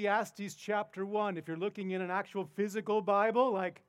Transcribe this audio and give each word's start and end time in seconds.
Ecclesiastes 0.00 0.54
chapter 0.54 1.04
1. 1.04 1.36
If 1.36 1.46
you're 1.46 1.58
looking 1.58 1.90
in 1.90 2.00
an 2.00 2.10
actual 2.10 2.46
physical 2.56 3.02
Bible, 3.02 3.52
like, 3.52 3.82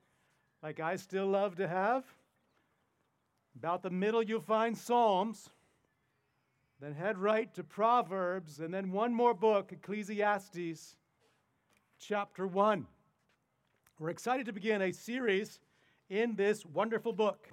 like 0.61 0.81
I 0.81 0.97
still 0.97 1.25
love 1.25 1.55
to 1.55 1.69
have, 1.69 2.03
about 3.55 3.81
the 3.81 3.91
middle 3.91 4.21
you'll 4.21 4.41
find 4.41 4.77
Psalms, 4.77 5.51
then 6.81 6.93
head 6.93 7.17
right 7.17 7.53
to 7.53 7.63
Proverbs, 7.63 8.59
and 8.59 8.73
then 8.73 8.91
one 8.91 9.13
more 9.13 9.33
book, 9.33 9.71
Ecclesiastes 9.71 10.97
chapter 11.97 12.45
1. 12.45 12.85
We're 13.97 14.09
excited 14.09 14.45
to 14.47 14.51
begin 14.51 14.81
a 14.81 14.91
series 14.91 15.61
in 16.09 16.35
this 16.35 16.65
wonderful 16.65 17.13
book. 17.13 17.47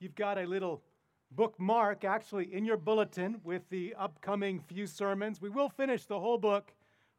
You've 0.00 0.16
got 0.16 0.38
a 0.38 0.44
little 0.44 0.82
bookmark 1.30 2.02
actually 2.02 2.52
in 2.52 2.64
your 2.64 2.78
bulletin 2.78 3.40
with 3.44 3.62
the 3.70 3.94
upcoming 3.96 4.58
few 4.58 4.88
sermons. 4.88 5.40
We 5.40 5.50
will 5.50 5.68
finish 5.68 6.06
the 6.06 6.18
whole 6.18 6.38
book. 6.38 6.72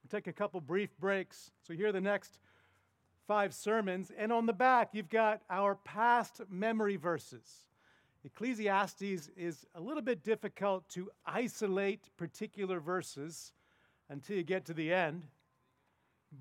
We'll 0.03 0.19
take 0.19 0.27
a 0.27 0.33
couple 0.33 0.59
brief 0.61 0.97
breaks. 0.99 1.51
So 1.65 1.73
here 1.73 1.87
are 1.87 1.93
the 1.93 2.01
next 2.01 2.39
five 3.27 3.53
sermons. 3.53 4.11
And 4.17 4.33
on 4.33 4.45
the 4.45 4.53
back, 4.53 4.89
you've 4.93 5.09
got 5.09 5.41
our 5.49 5.75
past 5.75 6.41
memory 6.49 6.97
verses. 6.97 7.67
Ecclesiastes 8.25 9.29
is 9.35 9.65
a 9.75 9.81
little 9.81 10.01
bit 10.01 10.23
difficult 10.23 10.87
to 10.89 11.09
isolate 11.25 12.09
particular 12.17 12.79
verses 12.79 13.53
until 14.09 14.37
you 14.37 14.43
get 14.43 14.65
to 14.65 14.73
the 14.73 14.93
end. 14.93 15.23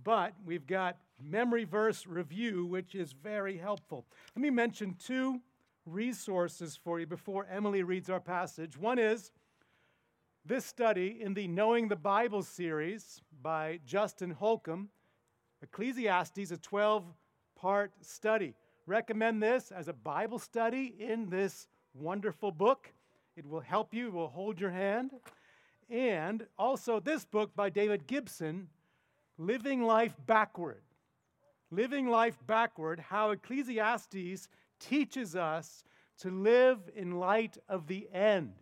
But 0.04 0.34
we've 0.45 0.66
got 0.66 0.98
memory 1.20 1.65
verse 1.65 2.06
review, 2.06 2.66
which 2.66 2.95
is 2.95 3.12
very 3.12 3.56
helpful. 3.59 4.06
Let 4.34 4.42
me 4.42 4.51
mention 4.51 4.96
two 4.98 5.40
resources 5.84 6.79
for 6.82 7.01
you 7.01 7.06
before 7.06 7.46
Emily 7.51 7.82
reads 7.82 8.09
our 8.09 8.20
passage. 8.20 8.79
One 8.79 8.98
is 8.98 9.30
this 10.45 10.66
study 10.66 11.19
in 11.20 11.34
the 11.34 11.46
Knowing 11.46 11.87
the 11.87 11.95
Bible 11.95 12.42
series 12.42 13.20
by 13.42 13.78
Justin 13.87 14.32
Holcomb, 14.32 14.88
Ecclesiastes, 15.62 16.51
a 16.51 16.56
12 16.56 17.05
part 17.55 17.92
study. 18.01 18.54
Recommend 18.87 19.40
this 19.40 19.70
as 19.70 19.87
a 19.87 19.93
Bible 19.93 20.40
study 20.40 20.96
in 20.98 21.30
this 21.30 21.68
wonderful 21.95 22.51
book. 22.51 22.93
It 23.37 23.46
will 23.46 23.60
help 23.60 23.95
you, 23.95 24.09
it 24.09 24.13
will 24.13 24.29
hold 24.29 24.60
your 24.60 24.70
hand. 24.70 25.13
And 25.88 26.45
also 26.59 26.98
this 26.98 27.24
book 27.24 27.54
by 27.54 27.70
David 27.70 28.09
Gibson, 28.09 28.68
Living 29.38 29.85
Life 29.85 30.16
Backward. 30.26 30.82
Living 31.70 32.09
Life 32.09 32.37
Backward 32.48 32.98
How 32.98 33.30
Ecclesiastes 33.30 34.48
teaches 34.80 35.37
us 35.37 35.85
to 36.18 36.30
live 36.30 36.80
in 36.96 37.13
light 37.13 37.59
of 37.68 37.87
the 37.87 38.09
end. 38.13 38.54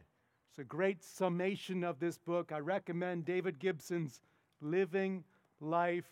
It's 0.50 0.58
a 0.58 0.64
great 0.64 1.04
summation 1.04 1.84
of 1.84 2.00
this 2.00 2.18
book. 2.18 2.50
I 2.50 2.58
recommend 2.58 3.24
David 3.24 3.60
Gibson's 3.60 4.20
Living 4.60 5.22
Life 5.60 6.10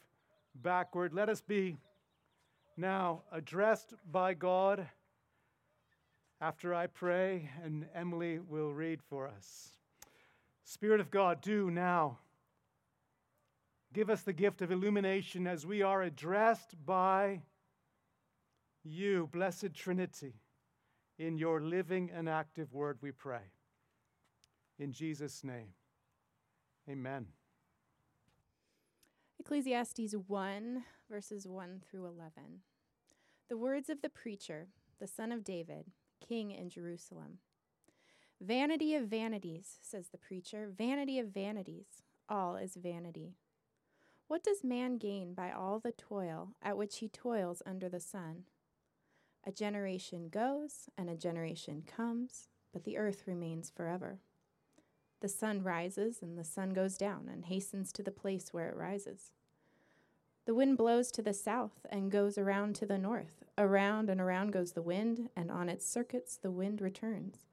Backward. 0.55 1.13
Let 1.13 1.29
us 1.29 1.41
be 1.41 1.77
now 2.77 3.23
addressed 3.33 3.95
by 4.13 4.35
God 4.35 4.87
after 6.41 6.73
I 6.73 6.87
pray, 6.87 7.51
and 7.65 7.87
Emily 7.97 8.39
will 8.39 8.73
read 8.73 9.03
for 9.03 9.27
us. 9.27 9.73
Spirit 10.63 11.01
of 11.01 11.11
God, 11.11 11.41
do 11.41 11.69
now 11.69 12.19
give 13.93 14.09
us 14.09 14.23
the 14.23 14.33
gift 14.33 14.63
of 14.63 14.71
illumination 14.71 15.49
as 15.49 15.67
we 15.67 15.83
are 15.83 16.03
addressed 16.05 16.77
by 16.87 17.43
you, 18.85 19.29
blessed 19.33 19.75
Trinity, 19.75 20.35
in 21.19 21.39
your 21.39 21.61
living 21.61 22.13
and 22.15 22.29
active 22.29 22.73
word, 22.73 22.99
we 23.03 23.11
pray. 23.11 23.41
In 24.79 24.93
Jesus' 24.93 25.43
name, 25.43 25.71
amen. 26.89 27.27
Ecclesiastes 29.41 30.15
1, 30.27 30.85
verses 31.11 31.49
1 31.49 31.81
through 31.81 32.07
11. 32.07 32.61
The 33.49 33.57
words 33.57 33.89
of 33.89 34.03
the 34.03 34.09
preacher, 34.09 34.69
the 35.01 35.09
son 35.09 35.33
of 35.33 35.43
David, 35.43 35.87
king 36.21 36.53
in 36.53 36.71
Jerusalem. 36.71 37.39
Vanity 38.41 38.95
of 38.95 39.09
vanities, 39.09 39.79
says 39.83 40.09
the 40.09 40.19
preacher, 40.19 40.71
vanity 40.73 41.19
of 41.19 41.29
vanities, 41.29 42.03
all 42.29 42.55
is 42.55 42.77
vanity. 42.77 43.35
What 44.29 44.45
does 44.45 44.63
man 44.63 44.99
gain 44.99 45.35
by 45.35 45.51
all 45.51 45.81
the 45.81 45.91
toil 45.91 46.55
at 46.63 46.77
which 46.77 46.99
he 46.99 47.09
toils 47.09 47.63
under 47.67 47.89
the 47.89 47.99
sun? 47.99 48.45
A 49.45 49.51
generation 49.51 50.29
goes 50.29 50.89
and 50.97 51.11
a 51.11 51.17
generation 51.17 51.83
comes, 51.85 52.49
but 52.73 52.85
the 52.85 52.97
earth 52.97 53.25
remains 53.27 53.73
forever. 53.75 54.21
The 55.21 55.29
sun 55.29 55.63
rises 55.63 56.23
and 56.23 56.39
the 56.39 56.45
sun 56.45 56.71
goes 56.71 56.97
down 56.97 57.29
and 57.31 57.45
hastens 57.45 57.93
to 57.93 58.03
the 58.03 58.11
place 58.11 58.53
where 58.53 58.69
it 58.69 58.77
rises. 58.77 59.33
The 60.47 60.55
wind 60.55 60.79
blows 60.79 61.11
to 61.13 61.23
the 61.23 61.35
south 61.35 61.85
and 61.91 62.11
goes 62.11 62.39
around 62.39 62.75
to 62.77 62.87
the 62.87 62.97
north. 62.97 63.45
Around 63.59 64.09
and 64.09 64.21
around 64.21 64.53
goes 64.53 64.73
the 64.73 64.81
wind, 64.81 65.29
and 65.37 65.51
on 65.51 65.69
its 65.69 65.85
circuits 65.87 66.37
the 66.37 66.51
wind 66.51 66.81
returns. 66.81 67.45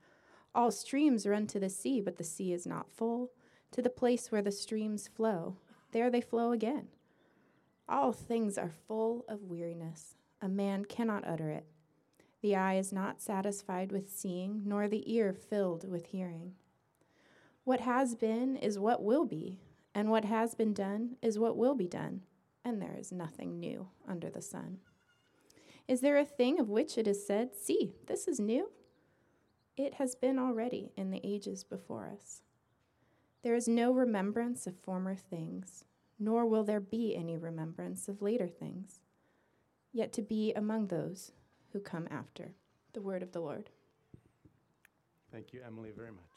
All 0.53 0.71
streams 0.71 1.27
run 1.27 1.47
to 1.47 1.59
the 1.59 1.69
sea, 1.69 1.99
but 1.99 2.17
the 2.17 2.23
sea 2.23 2.53
is 2.53 2.65
not 2.65 2.89
full. 2.89 3.31
To 3.71 3.81
the 3.81 3.89
place 3.89 4.31
where 4.31 4.41
the 4.41 4.51
streams 4.51 5.09
flow, 5.09 5.57
there 5.91 6.09
they 6.09 6.21
flow 6.21 6.53
again. 6.53 6.87
All 7.89 8.13
things 8.13 8.57
are 8.57 8.71
full 8.87 9.25
of 9.27 9.43
weariness. 9.43 10.15
A 10.41 10.47
man 10.47 10.85
cannot 10.85 11.27
utter 11.27 11.49
it. 11.49 11.65
The 12.41 12.55
eye 12.55 12.77
is 12.77 12.93
not 12.93 13.21
satisfied 13.21 13.91
with 13.91 14.09
seeing, 14.09 14.61
nor 14.65 14.87
the 14.87 15.11
ear 15.13 15.33
filled 15.33 15.89
with 15.89 16.05
hearing. 16.05 16.53
What 17.65 17.81
has 17.81 18.13
been 18.13 18.57
is 18.57 18.77
what 18.77 19.01
will 19.01 19.25
be, 19.25 19.57
and 19.95 20.11
what 20.11 20.23
has 20.23 20.53
been 20.53 20.71
done 20.71 21.17
is 21.23 21.39
what 21.39 21.57
will 21.57 21.73
be 21.73 21.87
done, 21.87 22.21
and 22.63 22.79
there 22.79 22.95
is 22.95 23.11
nothing 23.11 23.59
new 23.59 23.87
under 24.07 24.29
the 24.29 24.41
sun. 24.41 24.77
Is 25.87 26.01
there 26.01 26.17
a 26.17 26.25
thing 26.25 26.59
of 26.59 26.69
which 26.69 26.95
it 26.95 27.07
is 27.07 27.25
said, 27.25 27.55
See, 27.55 27.95
this 28.05 28.27
is 28.27 28.39
new? 28.39 28.69
It 29.75 29.95
has 29.95 30.13
been 30.13 30.37
already 30.37 30.91
in 30.95 31.09
the 31.09 31.21
ages 31.23 31.63
before 31.63 32.07
us. 32.07 32.43
There 33.41 33.55
is 33.55 33.67
no 33.67 33.91
remembrance 33.91 34.67
of 34.67 34.77
former 34.77 35.15
things, 35.15 35.85
nor 36.19 36.45
will 36.45 36.63
there 36.63 36.79
be 36.79 37.15
any 37.15 37.35
remembrance 37.35 38.07
of 38.07 38.21
later 38.21 38.47
things. 38.47 38.99
Yet 39.91 40.13
to 40.13 40.21
be 40.21 40.53
among 40.53 40.87
those 40.87 41.31
who 41.73 41.79
come 41.79 42.07
after. 42.11 42.53
The 42.93 43.01
word 43.01 43.23
of 43.23 43.31
the 43.31 43.41
Lord. 43.41 43.71
Thank 45.31 45.51
you, 45.51 45.61
Emily, 45.65 45.89
very 45.95 46.11
much. 46.11 46.34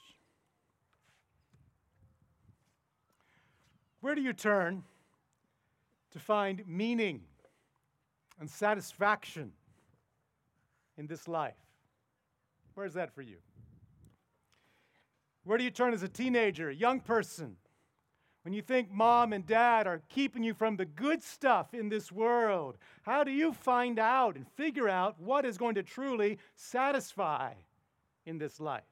Where 4.00 4.14
do 4.14 4.20
you 4.20 4.32
turn 4.32 4.84
to 6.12 6.18
find 6.18 6.62
meaning 6.66 7.22
and 8.40 8.48
satisfaction 8.48 9.52
in 10.96 11.06
this 11.06 11.26
life? 11.26 11.56
Where's 12.74 12.94
that 12.94 13.14
for 13.14 13.22
you? 13.22 13.38
Where 15.44 15.58
do 15.58 15.64
you 15.64 15.70
turn 15.70 15.94
as 15.94 16.02
a 16.02 16.08
teenager, 16.08 16.68
a 16.68 16.74
young 16.74 17.00
person, 17.00 17.56
when 18.48 18.54
you 18.54 18.62
think 18.62 18.90
mom 18.90 19.34
and 19.34 19.44
dad 19.44 19.86
are 19.86 20.00
keeping 20.08 20.42
you 20.42 20.54
from 20.54 20.76
the 20.76 20.86
good 20.86 21.22
stuff 21.22 21.74
in 21.74 21.88
this 21.88 22.10
world, 22.10 22.78
how 23.02 23.22
do 23.22 23.30
you 23.30 23.52
find 23.52 23.98
out 23.98 24.36
and 24.36 24.46
figure 24.56 24.88
out 24.88 25.20
what 25.20 25.44
is 25.44 25.58
going 25.58 25.74
to 25.74 25.82
truly 25.82 26.38
satisfy 26.54 27.52
in 28.24 28.38
this 28.38 28.58
life? 28.58 28.84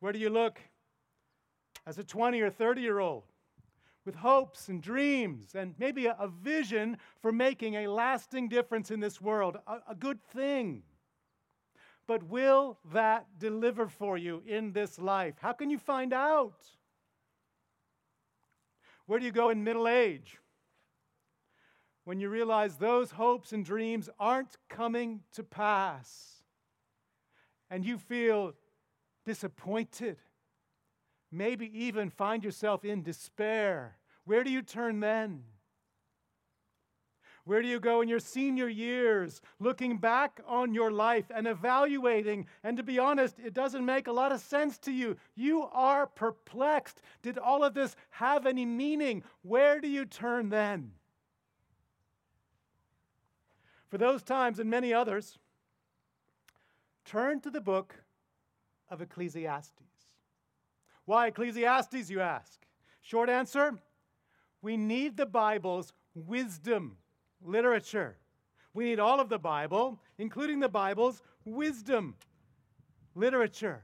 Where 0.00 0.12
do 0.12 0.18
you 0.18 0.30
look 0.30 0.60
as 1.86 1.98
a 1.98 2.04
20 2.04 2.40
or 2.40 2.50
30 2.50 2.80
year 2.80 2.98
old 3.00 3.24
with 4.04 4.14
hopes 4.16 4.68
and 4.68 4.82
dreams 4.82 5.54
and 5.54 5.74
maybe 5.78 6.06
a, 6.06 6.16
a, 6.18 6.28
vision 6.28 6.96
for 7.20 7.30
making 7.30 7.76
a 7.76 7.86
lasting 7.86 8.48
difference 8.48 8.90
in 8.90 9.00
this 9.00 9.20
world, 9.20 9.56
a, 9.66 9.78
a 9.90 9.94
good 9.94 10.22
thing? 10.22 10.82
But 12.06 12.24
will 12.24 12.78
that 12.92 13.26
deliver 13.38 13.86
for 13.86 14.18
you 14.18 14.42
in 14.46 14.72
this 14.72 14.98
life? 14.98 15.34
How 15.40 15.52
can 15.52 15.70
you 15.70 15.78
find 15.78 16.12
out? 16.12 16.64
Where 19.06 19.18
do 19.18 19.24
you 19.24 19.32
go 19.32 19.50
in 19.50 19.62
middle 19.62 19.86
age? 19.86 20.38
When 22.04 22.18
you 22.18 22.28
realize 22.28 22.76
those 22.76 23.12
hopes 23.12 23.52
and 23.52 23.64
dreams 23.64 24.08
aren't 24.18 24.56
coming 24.68 25.20
to 25.34 25.44
pass, 25.44 26.42
and 27.70 27.84
you 27.84 27.96
feel 27.96 28.54
disappointed, 29.24 30.18
maybe 31.32 31.70
even 31.84 32.10
find 32.10 32.44
yourself 32.44 32.84
in 32.84 33.02
despair, 33.02 33.96
where 34.24 34.44
do 34.44 34.50
you 34.50 34.62
turn 34.62 35.00
then? 35.00 35.44
Where 37.44 37.60
do 37.60 37.66
you 37.66 37.80
go 37.80 38.02
in 38.02 38.08
your 38.08 38.20
senior 38.20 38.68
years, 38.68 39.40
looking 39.58 39.98
back 39.98 40.40
on 40.46 40.74
your 40.74 40.92
life 40.92 41.24
and 41.34 41.48
evaluating? 41.48 42.46
And 42.62 42.76
to 42.76 42.84
be 42.84 43.00
honest, 43.00 43.40
it 43.40 43.52
doesn't 43.52 43.84
make 43.84 44.06
a 44.06 44.12
lot 44.12 44.30
of 44.30 44.40
sense 44.40 44.78
to 44.78 44.92
you. 44.92 45.16
You 45.34 45.64
are 45.72 46.06
perplexed. 46.06 47.02
Did 47.20 47.38
all 47.38 47.64
of 47.64 47.74
this 47.74 47.96
have 48.10 48.46
any 48.46 48.64
meaning? 48.64 49.24
Where 49.42 49.80
do 49.80 49.88
you 49.88 50.04
turn 50.04 50.50
then? 50.50 50.92
For 53.88 53.98
those 53.98 54.22
times 54.22 54.60
and 54.60 54.70
many 54.70 54.94
others, 54.94 55.36
turn 57.04 57.40
to 57.40 57.50
the 57.50 57.60
book 57.60 57.96
of 58.88 59.02
Ecclesiastes. 59.02 59.72
Why 61.04 61.28
Ecclesiastes, 61.28 62.10
you 62.10 62.20
ask? 62.20 62.60
Short 63.00 63.28
answer 63.28 63.78
we 64.62 64.76
need 64.76 65.16
the 65.16 65.26
Bible's 65.26 65.92
wisdom 66.14 66.96
literature. 67.44 68.16
We 68.74 68.84
need 68.84 69.00
all 69.00 69.20
of 69.20 69.28
the 69.28 69.38
Bible, 69.38 69.98
including 70.18 70.60
the 70.60 70.68
Bible's 70.68 71.20
wisdom 71.44 72.14
literature. 73.14 73.82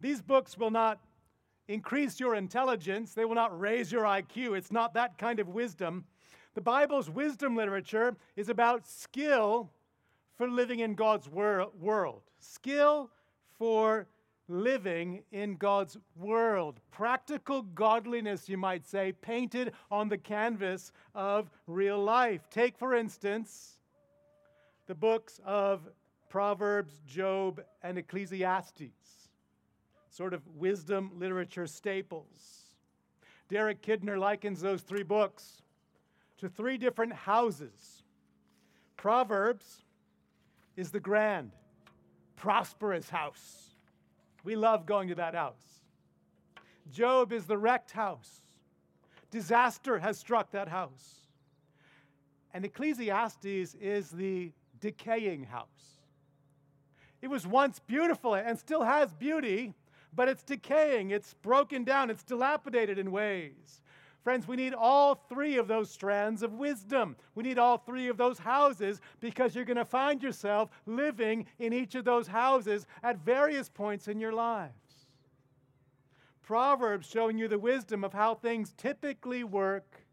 These 0.00 0.22
books 0.22 0.56
will 0.56 0.70
not 0.70 1.00
increase 1.68 2.18
your 2.18 2.34
intelligence, 2.34 3.12
they 3.12 3.24
will 3.24 3.34
not 3.34 3.58
raise 3.58 3.92
your 3.92 4.04
IQ. 4.04 4.56
It's 4.56 4.72
not 4.72 4.94
that 4.94 5.18
kind 5.18 5.38
of 5.38 5.48
wisdom. 5.48 6.04
The 6.54 6.60
Bible's 6.60 7.08
wisdom 7.08 7.54
literature 7.54 8.16
is 8.34 8.48
about 8.48 8.86
skill 8.88 9.70
for 10.36 10.48
living 10.48 10.80
in 10.80 10.94
God's 10.94 11.28
wor- 11.28 11.70
world, 11.78 12.22
skill 12.40 13.10
for 13.58 14.08
living 14.50 15.22
in 15.30 15.54
God's 15.54 15.96
world. 16.16 16.80
Practical 16.90 17.62
godliness, 17.62 18.48
you 18.48 18.58
might 18.58 18.84
say, 18.84 19.12
painted 19.12 19.72
on 19.90 20.08
the 20.08 20.18
canvas 20.18 20.92
of 21.14 21.48
real 21.66 22.02
life. 22.02 22.50
Take, 22.50 22.76
for 22.76 22.94
instance, 22.94 23.78
the 24.86 24.94
books 24.94 25.40
of 25.46 25.88
Proverbs, 26.28 27.00
Job, 27.06 27.62
and 27.82 27.96
Ecclesiastes, 27.96 29.28
sort 30.10 30.34
of 30.34 30.42
wisdom 30.56 31.12
literature 31.16 31.66
staples. 31.66 32.64
Derek 33.48 33.82
Kidner 33.82 34.18
likens 34.18 34.60
those 34.60 34.82
three 34.82 35.02
books 35.02 35.62
to 36.38 36.48
three 36.48 36.76
different 36.76 37.12
houses. 37.12 38.02
Proverbs 38.96 39.84
is 40.76 40.90
the 40.90 41.00
grand, 41.00 41.52
prosperous 42.36 43.10
house. 43.10 43.69
We 44.44 44.56
love 44.56 44.86
going 44.86 45.08
to 45.08 45.14
that 45.16 45.34
house. 45.34 45.82
Job 46.90 47.32
is 47.32 47.46
the 47.46 47.58
wrecked 47.58 47.92
house. 47.92 48.42
Disaster 49.30 49.98
has 49.98 50.18
struck 50.18 50.50
that 50.52 50.68
house. 50.68 51.20
And 52.52 52.64
Ecclesiastes 52.64 53.76
is 53.80 54.10
the 54.10 54.52
decaying 54.80 55.44
house. 55.44 56.00
It 57.22 57.28
was 57.28 57.46
once 57.46 57.78
beautiful 57.78 58.34
and 58.34 58.58
still 58.58 58.82
has 58.82 59.12
beauty, 59.12 59.74
but 60.14 60.28
it's 60.28 60.42
decaying, 60.42 61.10
it's 61.10 61.34
broken 61.34 61.84
down, 61.84 62.10
it's 62.10 62.22
dilapidated 62.22 62.98
in 62.98 63.12
ways. 63.12 63.82
Friends, 64.22 64.46
we 64.46 64.56
need 64.56 64.74
all 64.74 65.14
three 65.14 65.56
of 65.56 65.66
those 65.66 65.90
strands 65.90 66.42
of 66.42 66.52
wisdom. 66.52 67.16
We 67.34 67.42
need 67.42 67.58
all 67.58 67.78
three 67.78 68.08
of 68.08 68.18
those 68.18 68.38
houses 68.38 69.00
because 69.18 69.54
you're 69.54 69.64
going 69.64 69.78
to 69.78 69.84
find 69.84 70.22
yourself 70.22 70.68
living 70.84 71.46
in 71.58 71.72
each 71.72 71.94
of 71.94 72.04
those 72.04 72.26
houses 72.26 72.86
at 73.02 73.24
various 73.24 73.70
points 73.70 74.08
in 74.08 74.20
your 74.20 74.32
lives. 74.32 75.06
Proverbs 76.42 77.06
showing 77.06 77.38
you 77.38 77.48
the 77.48 77.58
wisdom 77.58 78.04
of 78.04 78.12
how 78.12 78.34
things 78.34 78.74
typically 78.76 79.42
work, 79.42 80.04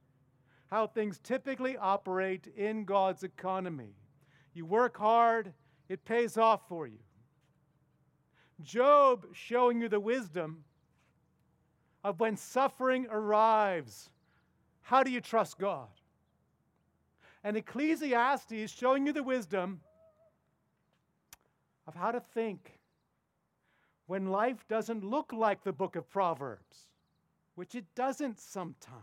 how 0.71 0.87
things 0.87 1.19
typically 1.19 1.75
operate 1.75 2.47
in 2.55 2.85
God's 2.85 3.23
economy. 3.23 3.95
You 4.53 4.65
work 4.65 4.97
hard, 4.97 5.53
it 5.89 6.05
pays 6.05 6.37
off 6.37 6.61
for 6.69 6.87
you. 6.87 6.99
Job 8.61 9.27
showing 9.33 9.81
you 9.81 9.89
the 9.89 9.99
wisdom 9.99 10.63
of 12.07 12.21
when 12.21 12.37
suffering 12.37 13.05
arrives, 13.11 14.09
how 14.81 15.03
do 15.03 15.11
you 15.11 15.19
trust 15.19 15.59
God? 15.59 15.89
And 17.43 17.57
Ecclesiastes 17.57 18.71
showing 18.71 19.05
you 19.05 19.11
the 19.11 19.23
wisdom 19.23 19.81
of 21.85 21.95
how 21.95 22.11
to 22.11 22.21
think 22.21 22.79
when 24.05 24.31
life 24.31 24.65
doesn't 24.69 25.03
look 25.03 25.33
like 25.33 25.65
the 25.65 25.73
book 25.73 25.97
of 25.97 26.09
Proverbs, 26.09 26.87
which 27.55 27.75
it 27.75 27.83
doesn't 27.93 28.39
sometimes. 28.39 29.01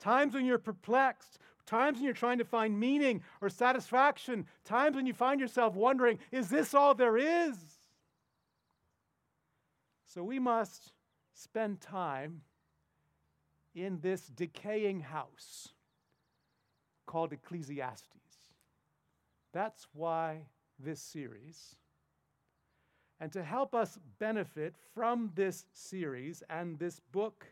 Times 0.00 0.34
when 0.34 0.46
you're 0.46 0.56
perplexed, 0.56 1.38
times 1.66 1.96
when 1.96 2.04
you're 2.04 2.14
trying 2.14 2.38
to 2.38 2.44
find 2.44 2.80
meaning 2.80 3.22
or 3.42 3.50
satisfaction, 3.50 4.46
times 4.64 4.96
when 4.96 5.04
you 5.04 5.12
find 5.12 5.40
yourself 5.40 5.74
wondering, 5.74 6.18
is 6.32 6.48
this 6.48 6.72
all 6.72 6.94
there 6.94 7.18
is? 7.18 7.54
So 10.14 10.22
we 10.22 10.38
must 10.38 10.92
spend 11.32 11.80
time 11.80 12.42
in 13.74 13.98
this 14.00 14.28
decaying 14.28 15.00
house 15.00 15.70
called 17.04 17.32
Ecclesiastes. 17.32 18.06
That's 19.52 19.88
why 19.92 20.42
this 20.78 21.00
series. 21.00 21.74
And 23.18 23.32
to 23.32 23.42
help 23.42 23.74
us 23.74 23.98
benefit 24.20 24.76
from 24.94 25.32
this 25.34 25.66
series 25.72 26.44
and 26.48 26.78
this 26.78 27.00
book, 27.10 27.46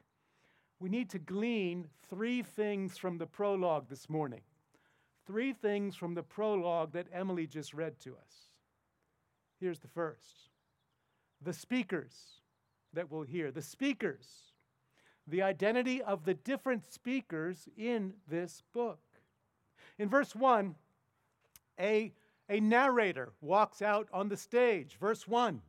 we 0.78 0.88
need 0.88 1.10
to 1.10 1.18
glean 1.18 1.88
three 2.08 2.42
things 2.42 2.96
from 2.96 3.18
the 3.18 3.26
prologue 3.26 3.88
this 3.88 4.08
morning. 4.08 4.42
Three 5.26 5.52
things 5.52 5.96
from 5.96 6.14
the 6.14 6.22
prologue 6.22 6.92
that 6.92 7.08
Emily 7.12 7.48
just 7.48 7.74
read 7.74 7.98
to 8.00 8.10
us. 8.12 8.50
Here's 9.58 9.80
the 9.80 9.88
first 9.88 10.50
the 11.44 11.52
speakers 11.52 12.41
that 12.92 13.10
we'll 13.10 13.22
hear, 13.22 13.50
the 13.50 13.62
speakers, 13.62 14.52
the 15.26 15.42
identity 15.42 16.02
of 16.02 16.24
the 16.24 16.34
different 16.34 16.84
speakers 16.92 17.68
in 17.76 18.14
this 18.28 18.62
book. 18.72 19.00
In 19.98 20.08
verse 20.08 20.34
1, 20.34 20.74
a, 21.78 22.12
a 22.48 22.60
narrator 22.60 23.32
walks 23.40 23.82
out 23.82 24.08
on 24.12 24.28
the 24.28 24.36
stage. 24.36 24.96
Verse 25.00 25.26
1. 25.26 25.62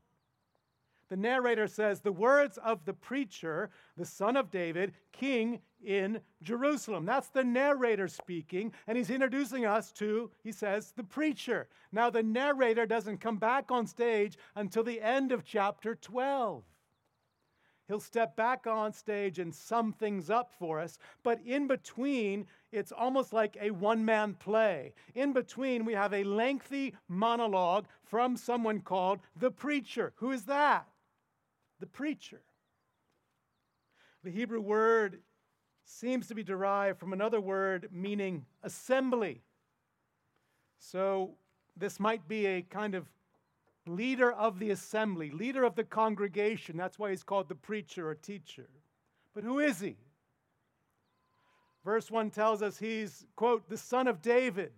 The 1.10 1.18
narrator 1.18 1.68
says, 1.68 2.02
The 2.02 2.12
words 2.12 2.58
of 2.58 2.86
the 2.86 2.94
preacher, 2.94 3.69
the 3.98 4.06
son 4.06 4.36
of 4.36 4.50
David, 4.50 4.94
king 5.12 5.60
in 5.84 6.22
Jerusalem. 6.42 7.06
That's 7.06 7.30
the 7.30 7.44
narrator 7.44 8.08
speaking, 8.08 8.72
and 8.88 8.98
he's 8.98 9.10
introducing 9.10 9.66
us 9.66 9.92
to, 9.94 10.31
he 10.44 10.52
says, 10.52 10.94
the 10.96 11.04
preacher. 11.04 11.68
Now, 11.92 12.10
the 12.10 12.24
narrator 12.24 12.86
doesn't 12.86 13.19
come 13.19 13.38
back 13.38 13.69
on 13.69 13.86
stage 13.86 14.38
until 14.56 14.84
the 14.84 15.02
end 15.02 15.31
of 15.31 15.44
chapter 15.44 15.94
12. 15.94 16.64
He'll 17.88 18.00
step 18.00 18.35
back 18.35 18.65
on 18.65 18.94
stage 18.94 19.39
and 19.39 19.53
sum 19.53 19.91
things 19.91 20.30
up 20.30 20.51
for 20.57 20.80
us. 20.80 20.97
But 21.21 21.41
in 21.45 21.68
between, 21.68 22.47
it's 22.71 22.91
almost 22.91 23.33
like 23.33 23.57
a 23.59 23.71
one 23.71 24.06
man 24.06 24.35
play. 24.35 24.94
In 25.15 25.33
between, 25.33 25.83
we 25.83 25.94
have 25.94 26.13
a 26.13 26.24
lengthy 26.24 26.95
monologue 27.09 27.85
from 28.06 28.38
someone 28.38 28.80
called 28.80 29.19
the 29.35 29.51
preacher. 29.51 30.13
Who 30.18 30.31
is 30.31 30.45
that? 30.45 30.88
The 31.80 31.88
preacher. 31.88 32.41
The 34.24 34.31
Hebrew 34.31 34.62
word 34.62 35.19
seems 35.85 36.27
to 36.27 36.35
be 36.35 36.44
derived 36.44 37.00
from 37.00 37.12
another 37.12 37.41
word 37.41 37.90
meaning 37.92 38.45
assembly. 38.63 39.42
So 40.80 41.35
this 41.75 41.99
might 41.99 42.28
be 42.28 42.45
a 42.45 42.61
kind 42.61 42.95
of 42.95 43.09
leader 43.85 44.31
of 44.31 44.59
the 44.59 44.71
assembly, 44.71 45.31
leader 45.31 45.63
of 45.63 45.75
the 45.75 45.83
congregation. 45.83 46.78
That's 46.78 46.97
why 46.97 47.09
he's 47.09 47.23
called 47.23 47.49
the 47.49 47.56
preacher 47.56 48.09
or 48.09 48.16
teacher. 48.16 48.68
But 49.33 49.44
who 49.44 49.59
is 49.59 49.80
he? 49.80 49.97
Verse 51.83 52.09
1 52.09 52.30
tells 52.30 52.61
us 52.61 52.78
he's, 52.78 53.25
quote, 53.35 53.68
the 53.68 53.78
son 53.78 54.07
of 54.07 54.21
David, 54.21 54.71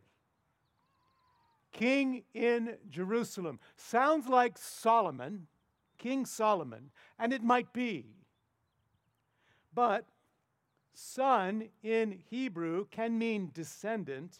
king 1.71 2.23
in 2.33 2.77
Jerusalem. 2.89 3.59
Sounds 3.75 4.27
like 4.27 4.57
Solomon, 4.57 5.47
King 5.97 6.25
Solomon, 6.25 6.89
and 7.19 7.31
it 7.31 7.43
might 7.43 7.73
be. 7.73 8.05
But 9.73 10.05
son 10.93 11.69
in 11.83 12.23
Hebrew 12.29 12.85
can 12.89 13.19
mean 13.19 13.51
descendant 13.53 14.39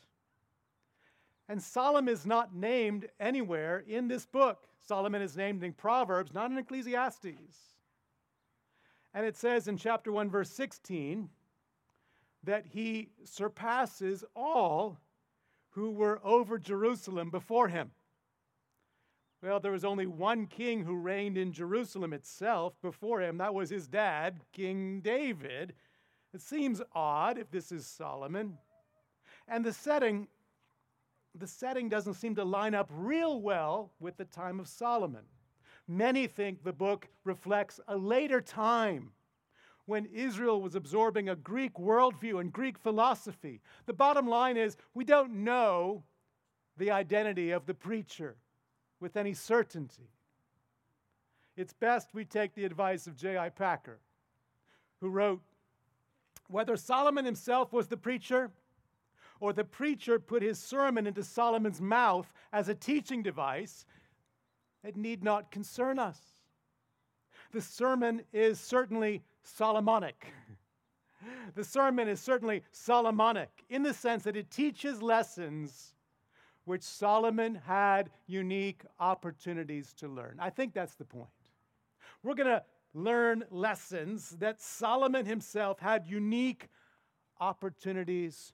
and 1.47 1.61
Solomon 1.61 2.13
is 2.13 2.25
not 2.25 2.55
named 2.55 3.07
anywhere 3.19 3.83
in 3.87 4.07
this 4.07 4.25
book. 4.25 4.67
Solomon 4.87 5.21
is 5.21 5.37
named 5.37 5.63
in 5.63 5.73
Proverbs, 5.73 6.33
not 6.33 6.51
in 6.51 6.57
Ecclesiastes. 6.57 7.75
And 9.13 9.25
it 9.25 9.35
says 9.37 9.67
in 9.67 9.77
chapter 9.77 10.11
1, 10.11 10.29
verse 10.29 10.49
16, 10.49 11.29
that 12.43 12.65
he 12.65 13.09
surpasses 13.23 14.23
all 14.35 14.99
who 15.69 15.91
were 15.91 16.19
over 16.23 16.57
Jerusalem 16.57 17.29
before 17.29 17.67
him. 17.67 17.91
Well, 19.41 19.59
there 19.59 19.71
was 19.71 19.85
only 19.85 20.07
one 20.07 20.47
king 20.47 20.83
who 20.83 20.95
reigned 20.95 21.37
in 21.37 21.51
Jerusalem 21.51 22.13
itself 22.13 22.73
before 22.81 23.21
him. 23.21 23.37
That 23.37 23.53
was 23.53 23.69
his 23.69 23.87
dad, 23.87 24.41
King 24.53 25.01
David. 25.01 25.73
It 26.33 26.41
seems 26.41 26.81
odd 26.93 27.37
if 27.37 27.51
this 27.51 27.71
is 27.71 27.85
Solomon. 27.85 28.57
And 29.47 29.63
the 29.63 29.73
setting 29.73 30.27
the 31.37 31.47
setting 31.47 31.89
doesn't 31.89 32.13
seem 32.15 32.35
to 32.35 32.43
line 32.43 32.73
up 32.73 32.89
real 32.91 33.41
well 33.41 33.91
with 33.99 34.17
the 34.17 34.25
time 34.25 34.59
of 34.59 34.67
Solomon. 34.67 35.23
Many 35.87 36.27
think 36.27 36.63
the 36.63 36.73
book 36.73 37.07
reflects 37.23 37.79
a 37.87 37.97
later 37.97 38.41
time 38.41 39.11
when 39.85 40.05
Israel 40.07 40.61
was 40.61 40.75
absorbing 40.75 41.29
a 41.29 41.35
Greek 41.35 41.75
worldview 41.75 42.39
and 42.39 42.51
Greek 42.51 42.77
philosophy. 42.77 43.61
The 43.85 43.93
bottom 43.93 44.27
line 44.27 44.57
is 44.57 44.77
we 44.93 45.03
don't 45.03 45.43
know 45.43 46.03
the 46.77 46.91
identity 46.91 47.51
of 47.51 47.65
the 47.65 47.73
preacher 47.73 48.35
with 48.99 49.15
any 49.15 49.33
certainty. 49.33 50.09
It's 51.55 51.73
best 51.73 52.13
we 52.13 52.25
take 52.25 52.55
the 52.55 52.65
advice 52.65 53.07
of 53.07 53.15
J.I. 53.15 53.49
Packer, 53.49 53.99
who 54.99 55.09
wrote 55.09 55.41
Whether 56.49 56.75
Solomon 56.75 57.25
himself 57.25 57.71
was 57.71 57.87
the 57.87 57.97
preacher 57.97 58.51
or 59.39 59.53
the 59.53 59.63
preacher 59.63 60.19
put 60.19 60.41
his 60.41 60.59
sermon 60.59 61.07
into 61.07 61.23
Solomon's 61.23 61.81
mouth 61.81 62.31
as 62.53 62.69
a 62.69 62.75
teaching 62.75 63.21
device, 63.21 63.85
it 64.83 64.95
need 64.95 65.23
not 65.23 65.51
concern 65.51 65.99
us. 65.99 66.19
The 67.51 67.61
sermon 67.61 68.21
is 68.33 68.59
certainly 68.59 69.23
Solomonic. 69.43 70.27
The 71.55 71.63
sermon 71.63 72.07
is 72.07 72.19
certainly 72.19 72.63
Solomonic 72.71 73.49
in 73.69 73.83
the 73.83 73.93
sense 73.93 74.23
that 74.23 74.35
it 74.35 74.51
teaches 74.51 75.01
lessons 75.01 75.95
which 76.65 76.83
Solomon 76.83 77.55
had 77.65 78.09
unique 78.27 78.81
opportunities 78.99 79.93
to 79.93 80.07
learn. 80.07 80.37
I 80.39 80.49
think 80.49 80.73
that's 80.73 80.95
the 80.95 81.05
point. 81.05 81.29
We're 82.23 82.35
going 82.35 82.49
to 82.49 82.63
learn 82.93 83.43
lessons 83.51 84.31
that 84.39 84.61
Solomon 84.61 85.25
himself 85.25 85.79
had 85.79 86.07
unique 86.07 86.69
opportunities 87.39 88.53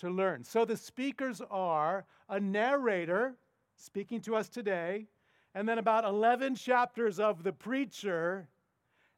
to 0.00 0.10
learn. 0.10 0.44
So 0.44 0.64
the 0.64 0.76
speakers 0.76 1.40
are 1.50 2.04
a 2.28 2.40
narrator 2.40 3.36
speaking 3.76 4.20
to 4.22 4.36
us 4.36 4.48
today, 4.48 5.06
and 5.54 5.68
then 5.68 5.78
about 5.78 6.04
11 6.04 6.54
chapters 6.54 7.18
of 7.18 7.42
the 7.42 7.52
preacher, 7.52 8.48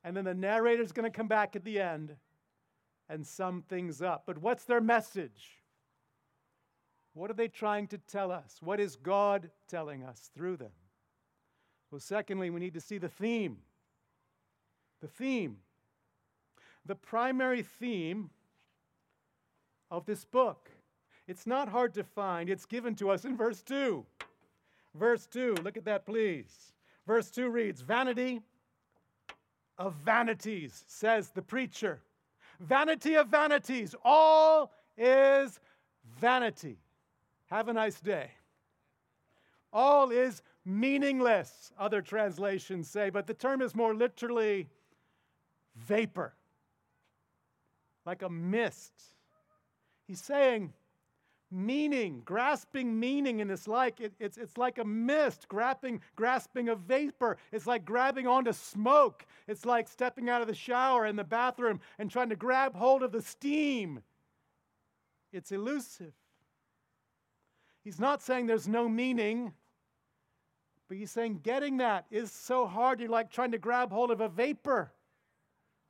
and 0.05 0.17
then 0.17 0.25
the 0.25 0.35
narrator 0.35 0.83
is 0.83 0.93
going 0.93 1.11
to 1.11 1.17
come 1.17 1.29
back 1.29 1.57
at 1.57 1.65
the 1.65 1.81
end 1.81 2.17
and 3.09 3.27
sum 3.27 3.63
things 3.69 4.01
up. 4.01 4.25
But 4.27 4.39
what's 4.39 4.65
their 4.65 4.81
message? 4.81 5.59
What 7.15 7.31
are 7.31 7.35
they 7.35 7.49
trying 7.49 7.89
to 7.89 7.99
tell 7.99 8.33
us? 8.33 8.57
What 8.61 8.81
is 8.81 8.97
God 8.97 9.51
telling 9.69 10.03
us 10.03 10.31
through 10.35 10.57
them? 10.57 10.71
Well, 11.91 12.01
secondly, 12.01 12.49
we 12.49 12.61
need 12.61 12.75
to 12.75 12.81
see 12.81 12.97
the 12.99 13.09
theme. 13.09 13.59
The 15.03 15.09
theme. 15.09 15.59
The 16.87 16.95
primary 16.95 17.63
theme 17.63 18.31
of 19.91 20.07
this 20.07 20.25
book. 20.25 20.71
It's 21.29 21.47
not 21.47 21.69
hard 21.69 21.95
to 21.95 22.05
find. 22.05 22.51
It's 22.51 22.67
given 22.67 22.95
to 22.97 23.11
us 23.11 23.25
in 23.25 23.37
verse 23.37 23.63
2. 23.63 24.05
Verse 24.95 25.27
2, 25.27 25.55
look 25.63 25.77
at 25.77 25.85
that, 25.85 26.05
please. 26.05 26.73
Verse 27.07 27.31
2 27.31 27.49
reads 27.49 27.81
Vanity 27.81 28.43
of 29.79 29.95
vanities, 29.95 30.85
says 30.87 31.31
the 31.31 31.43
preacher. 31.43 32.01
Vanity 32.61 33.15
of 33.15 33.29
vanities, 33.29 33.95
all 34.05 34.73
is 34.97 35.59
vanity. 36.21 36.79
Have 37.47 37.69
a 37.69 37.73
nice 37.73 38.01
day. 38.01 38.31
All 39.73 40.11
is 40.11 40.43
meaningless, 40.65 41.73
other 41.79 42.03
translations 42.03 42.89
say, 42.89 43.11
but 43.11 43.27
the 43.27 43.35
term 43.35 43.63
is 43.63 43.75
more 43.75 43.95
literally 43.95 44.69
vapor, 45.77 46.35
like 48.05 48.23
a 48.23 48.29
mist. 48.29 48.93
He's 50.07 50.21
saying, 50.21 50.73
meaning, 51.53 52.23
grasping 52.25 52.99
meaning, 52.99 53.41
and 53.41 53.51
it's 53.51 53.69
like 53.69 54.01
it, 54.01 54.13
it's, 54.19 54.39
it's 54.39 54.57
like 54.57 54.79
a 54.79 54.85
mist, 54.85 55.47
grasping, 55.49 56.01
grasping 56.17 56.69
a 56.71 56.75
vapor. 56.75 57.37
It's 57.53 57.67
like 57.67 57.85
grabbing 57.85 58.27
onto 58.27 58.53
smoke. 58.53 59.27
It's 59.47 59.65
like 59.65 59.89
stepping 59.89 60.29
out 60.29 60.41
of 60.41 60.49
the 60.49 60.55
shower 60.55 61.07
in 61.07 61.17
the 61.17 61.25
bathroom 61.25 61.81
and 61.99 62.11
trying 62.11 62.31
to 62.31 62.37
grab 62.37 62.75
hold 62.75 63.03
of 63.03 63.13
the 63.13 63.23
steam. 63.23 64.01
It's 65.33 65.53
elusive. 65.53 66.13
He's 67.85 68.01
not 68.01 68.23
saying 68.23 68.47
there's 68.47 68.69
no 68.69 68.89
meaning, 68.89 69.53
but 70.89 70.97
he's 70.97 71.11
saying 71.11 71.41
getting 71.43 71.79
that 71.79 72.07
is 72.11 72.31
so 72.31 72.67
hard. 72.67 73.01
You're 73.01 73.09
like 73.09 73.31
trying 73.31 73.53
to 73.53 73.59
grab 73.59 73.91
hold 73.91 74.11
of 74.11 74.21
a 74.21 74.29
vapor, 74.29 74.93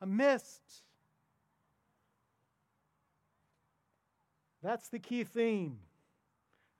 a 0.00 0.06
mist. 0.06 0.62
That's 4.62 4.88
the 4.88 4.98
key 4.98 5.24
theme. 5.24 5.78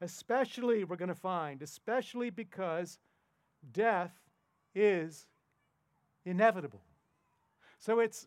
Especially, 0.00 0.84
we're 0.84 0.96
going 0.96 1.08
to 1.08 1.14
find, 1.14 1.62
especially 1.62 2.30
because 2.30 2.98
death 3.72 4.12
is 4.74 5.26
inevitable. 6.24 6.82
So 7.78 8.00
it's, 8.00 8.26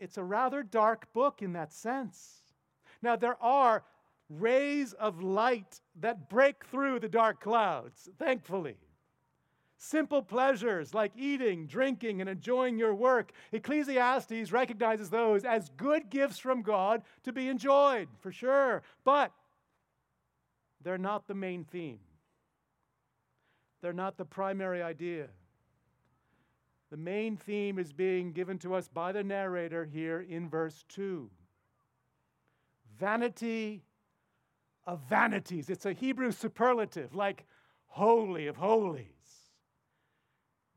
it's 0.00 0.18
a 0.18 0.24
rather 0.24 0.62
dark 0.62 1.12
book 1.12 1.42
in 1.42 1.52
that 1.54 1.72
sense. 1.72 2.42
Now, 3.02 3.16
there 3.16 3.42
are 3.42 3.84
rays 4.30 4.92
of 4.94 5.22
light 5.22 5.80
that 6.00 6.28
break 6.28 6.64
through 6.64 7.00
the 7.00 7.08
dark 7.08 7.40
clouds, 7.40 8.08
thankfully. 8.18 8.76
Simple 9.76 10.22
pleasures 10.22 10.94
like 10.94 11.12
eating, 11.16 11.66
drinking, 11.66 12.20
and 12.20 12.30
enjoying 12.30 12.78
your 12.78 12.94
work. 12.94 13.32
Ecclesiastes 13.52 14.52
recognizes 14.52 15.10
those 15.10 15.44
as 15.44 15.68
good 15.76 16.10
gifts 16.10 16.38
from 16.38 16.62
God 16.62 17.02
to 17.24 17.32
be 17.32 17.48
enjoyed, 17.48 18.08
for 18.20 18.32
sure. 18.32 18.82
But 19.04 19.32
they're 20.82 20.98
not 20.98 21.26
the 21.26 21.34
main 21.34 21.64
theme, 21.64 22.00
they're 23.82 23.92
not 23.92 24.16
the 24.16 24.24
primary 24.24 24.82
idea. 24.82 25.28
The 26.90 26.96
main 26.98 27.36
theme 27.36 27.80
is 27.80 27.92
being 27.92 28.32
given 28.32 28.58
to 28.58 28.74
us 28.74 28.86
by 28.86 29.10
the 29.10 29.24
narrator 29.24 29.84
here 29.84 30.20
in 30.20 30.48
verse 30.48 30.84
2. 30.90 31.28
Vanity 32.96 33.82
of 34.86 35.00
vanities. 35.08 35.70
It's 35.70 35.86
a 35.86 35.92
Hebrew 35.92 36.30
superlative, 36.30 37.14
like 37.14 37.46
holy 37.86 38.46
of 38.46 38.56
holies. 38.56 39.13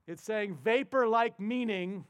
It's 0.08 0.24
saying 0.24 0.58
vapor 0.64 1.08
like 1.08 1.40
meaning 1.40 2.06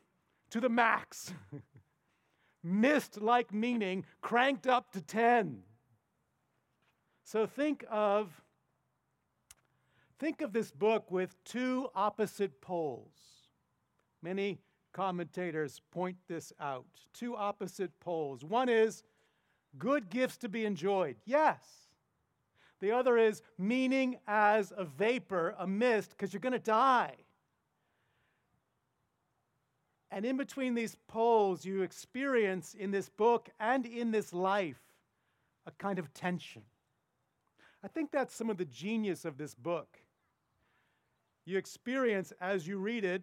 to 0.52 0.62
the 0.62 0.70
max, 0.70 1.34
mist 2.64 3.20
like 3.22 3.54
meaning 3.54 4.06
cranked 4.22 4.68
up 4.68 4.92
to 4.92 5.02
10. 5.02 5.64
So 7.24 7.48
think 7.48 7.84
of 7.90 8.42
think 10.20 10.42
of 10.42 10.54
this 10.54 10.72
book 10.72 11.12
with 11.12 11.36
two 11.44 11.90
opposite 11.96 12.62
poles. 12.62 13.18
Many 14.22 14.60
commentators 14.94 15.82
point 15.92 16.18
this 16.28 16.54
out. 16.60 16.86
Two 17.14 17.36
opposite 17.36 18.00
poles. 18.00 18.44
One 18.44 18.70
is 18.70 19.04
good 19.78 20.10
gifts 20.10 20.38
to 20.38 20.50
be 20.50 20.66
enjoyed. 20.66 21.18
Yes. 21.26 21.60
The 22.80 22.92
other 22.92 23.18
is 23.18 23.42
meaning 23.58 24.18
as 24.28 24.72
a 24.76 24.86
vapor, 24.86 25.56
a 25.58 25.68
mist, 25.68 26.12
because 26.12 26.32
you're 26.32 26.40
going 26.40 26.54
to 26.54 26.60
die. 26.60 27.16
And 30.12 30.26
in 30.26 30.38
between 30.38 30.74
these 30.74 30.96
poles, 31.08 31.66
you 31.66 31.82
experience 31.82 32.76
in 32.76 32.92
this 32.92 33.10
book 33.10 33.50
and 33.60 33.86
in 33.86 34.12
this 34.12 34.34
life 34.34 34.82
a 35.66 35.72
kind 35.72 36.00
of 36.00 36.14
tension. 36.14 36.64
I 37.84 37.88
think 37.88 38.12
that's 38.12 38.34
some 38.34 38.50
of 38.50 38.58
the 38.58 38.66
genius 38.66 39.26
of 39.26 39.38
this 39.38 39.54
book. 39.54 39.98
You 41.46 41.58
experience, 41.58 42.34
as 42.42 42.68
you 42.68 42.78
read 42.78 43.04
it, 43.04 43.22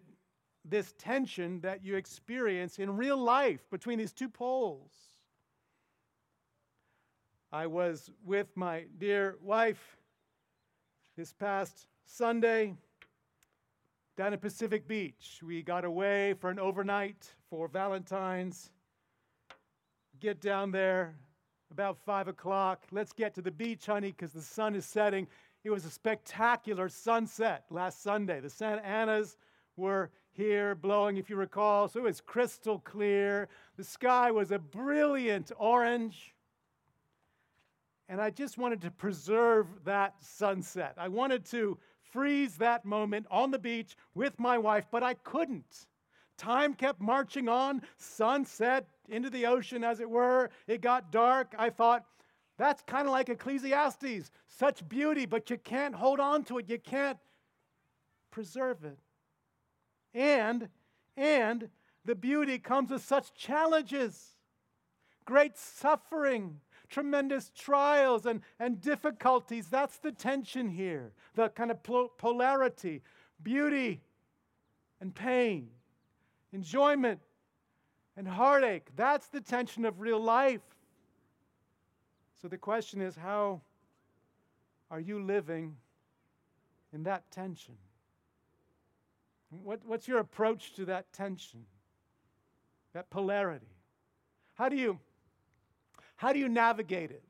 this 0.63 0.93
tension 0.97 1.59
that 1.61 1.83
you 1.83 1.95
experience 1.95 2.79
in 2.79 2.95
real 2.95 3.17
life 3.17 3.69
between 3.69 3.99
these 3.99 4.13
two 4.13 4.29
poles. 4.29 4.91
I 7.51 7.67
was 7.67 8.09
with 8.23 8.47
my 8.55 8.85
dear 8.97 9.37
wife 9.41 9.97
this 11.15 11.33
past 11.33 11.87
Sunday 12.05 12.75
down 14.15 14.31
at 14.31 14.41
Pacific 14.41 14.87
Beach. 14.87 15.41
We 15.45 15.61
got 15.61 15.83
away 15.83 16.35
for 16.35 16.49
an 16.49 16.57
overnight 16.57 17.33
for 17.49 17.67
Valentine's. 17.67 18.71
Get 20.21 20.39
down 20.39 20.71
there 20.71 21.15
about 21.69 21.97
five 22.05 22.29
o'clock. 22.29 22.83
Let's 22.91 23.11
get 23.11 23.35
to 23.35 23.41
the 23.41 23.51
beach, 23.51 23.85
honey, 23.85 24.11
because 24.11 24.31
the 24.31 24.41
sun 24.41 24.73
is 24.75 24.85
setting. 24.85 25.27
It 25.65 25.69
was 25.69 25.83
a 25.83 25.89
spectacular 25.89 26.87
sunset 26.87 27.65
last 27.69 28.01
Sunday. 28.01 28.39
The 28.39 28.49
Santa 28.49 28.85
Anas 28.85 29.35
were 29.75 30.11
here 30.31 30.75
blowing, 30.75 31.17
if 31.17 31.29
you 31.29 31.35
recall, 31.35 31.89
so 31.89 31.99
it 31.99 32.03
was 32.03 32.21
crystal 32.21 32.79
clear. 32.79 33.49
The 33.75 33.83
sky 33.83 34.31
was 34.31 34.51
a 34.51 34.59
brilliant 34.59 35.51
orange. 35.57 36.33
And 38.07 38.21
I 38.21 38.29
just 38.29 38.57
wanted 38.57 38.81
to 38.81 38.91
preserve 38.91 39.67
that 39.83 40.13
sunset. 40.21 40.93
I 40.97 41.09
wanted 41.09 41.43
to 41.47 41.77
freeze 42.15 42.55
that 42.55 42.85
moment 42.85 43.27
on 43.29 43.51
the 43.51 43.59
beach 43.59 43.97
with 44.13 44.39
my 44.39 44.57
wife, 44.57 44.85
but 44.89 45.03
I 45.03 45.15
couldn't. 45.15 45.87
Time 46.37 46.73
kept 46.73 47.01
marching 47.01 47.49
on, 47.49 47.81
sunset 47.97 48.87
into 49.09 49.29
the 49.29 49.45
ocean, 49.45 49.83
as 49.83 49.99
it 49.99 50.09
were. 50.09 50.49
It 50.65 50.79
got 50.79 51.11
dark. 51.11 51.53
I 51.57 51.69
thought, 51.69 52.05
that's 52.57 52.81
kind 52.83 53.05
of 53.05 53.11
like 53.11 53.27
Ecclesiastes. 53.27 54.31
Such 54.47 54.87
beauty, 54.87 55.25
but 55.25 55.49
you 55.49 55.57
can't 55.57 55.93
hold 55.93 56.21
on 56.21 56.45
to 56.45 56.57
it. 56.59 56.69
You 56.69 56.79
can't 56.79 57.17
preserve 58.31 58.85
it. 58.85 58.97
And, 60.13 60.69
and 61.17 61.67
the 62.05 62.15
beauty 62.15 62.59
comes 62.59 62.91
with 62.91 63.03
such 63.03 63.33
challenges, 63.33 64.37
great 65.25 65.57
suffering, 65.57 66.61
tremendous 66.89 67.51
trials 67.55 68.25
and, 68.25 68.41
and 68.59 68.81
difficulties. 68.81 69.67
That's 69.67 69.97
the 69.97 70.11
tension 70.11 70.69
here, 70.69 71.11
the 71.35 71.49
kind 71.49 71.71
of 71.71 71.83
polarity, 72.17 73.01
beauty 73.41 74.01
and 75.01 75.13
pain, 75.13 75.69
enjoyment 76.53 77.19
and 78.17 78.27
heartache. 78.27 78.87
That's 78.95 79.27
the 79.27 79.41
tension 79.41 79.85
of 79.85 79.99
real 79.99 80.19
life. 80.19 80.61
So 82.41 82.47
the 82.47 82.57
question 82.57 83.01
is 83.01 83.15
how 83.15 83.61
are 84.91 84.99
you 84.99 85.23
living 85.23 85.75
in 86.93 87.03
that 87.03 87.29
tension? 87.31 87.75
What, 89.49 89.81
what's 89.85 90.07
your 90.07 90.19
approach 90.19 90.73
to 90.73 90.85
that 90.85 91.11
tension, 91.13 91.65
that 92.93 93.09
polarity? 93.09 93.65
How 94.55 94.69
do 94.69 94.75
you, 94.75 94.99
how 96.15 96.33
do 96.33 96.39
you 96.39 96.49
navigate 96.49 97.11
it? 97.11 97.23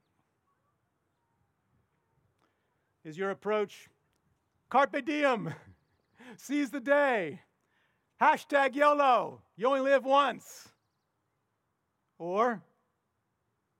Is 3.04 3.18
your 3.18 3.32
approach 3.32 3.88
carpe 4.70 5.06
diem, 5.06 5.54
seize 6.38 6.72
the 6.72 6.80
day, 6.80 7.42
hashtag 8.22 8.76
YOLO, 8.76 9.42
you 9.56 9.68
only 9.68 9.82
live 9.82 10.06
once? 10.06 10.70
Or, 12.18 12.64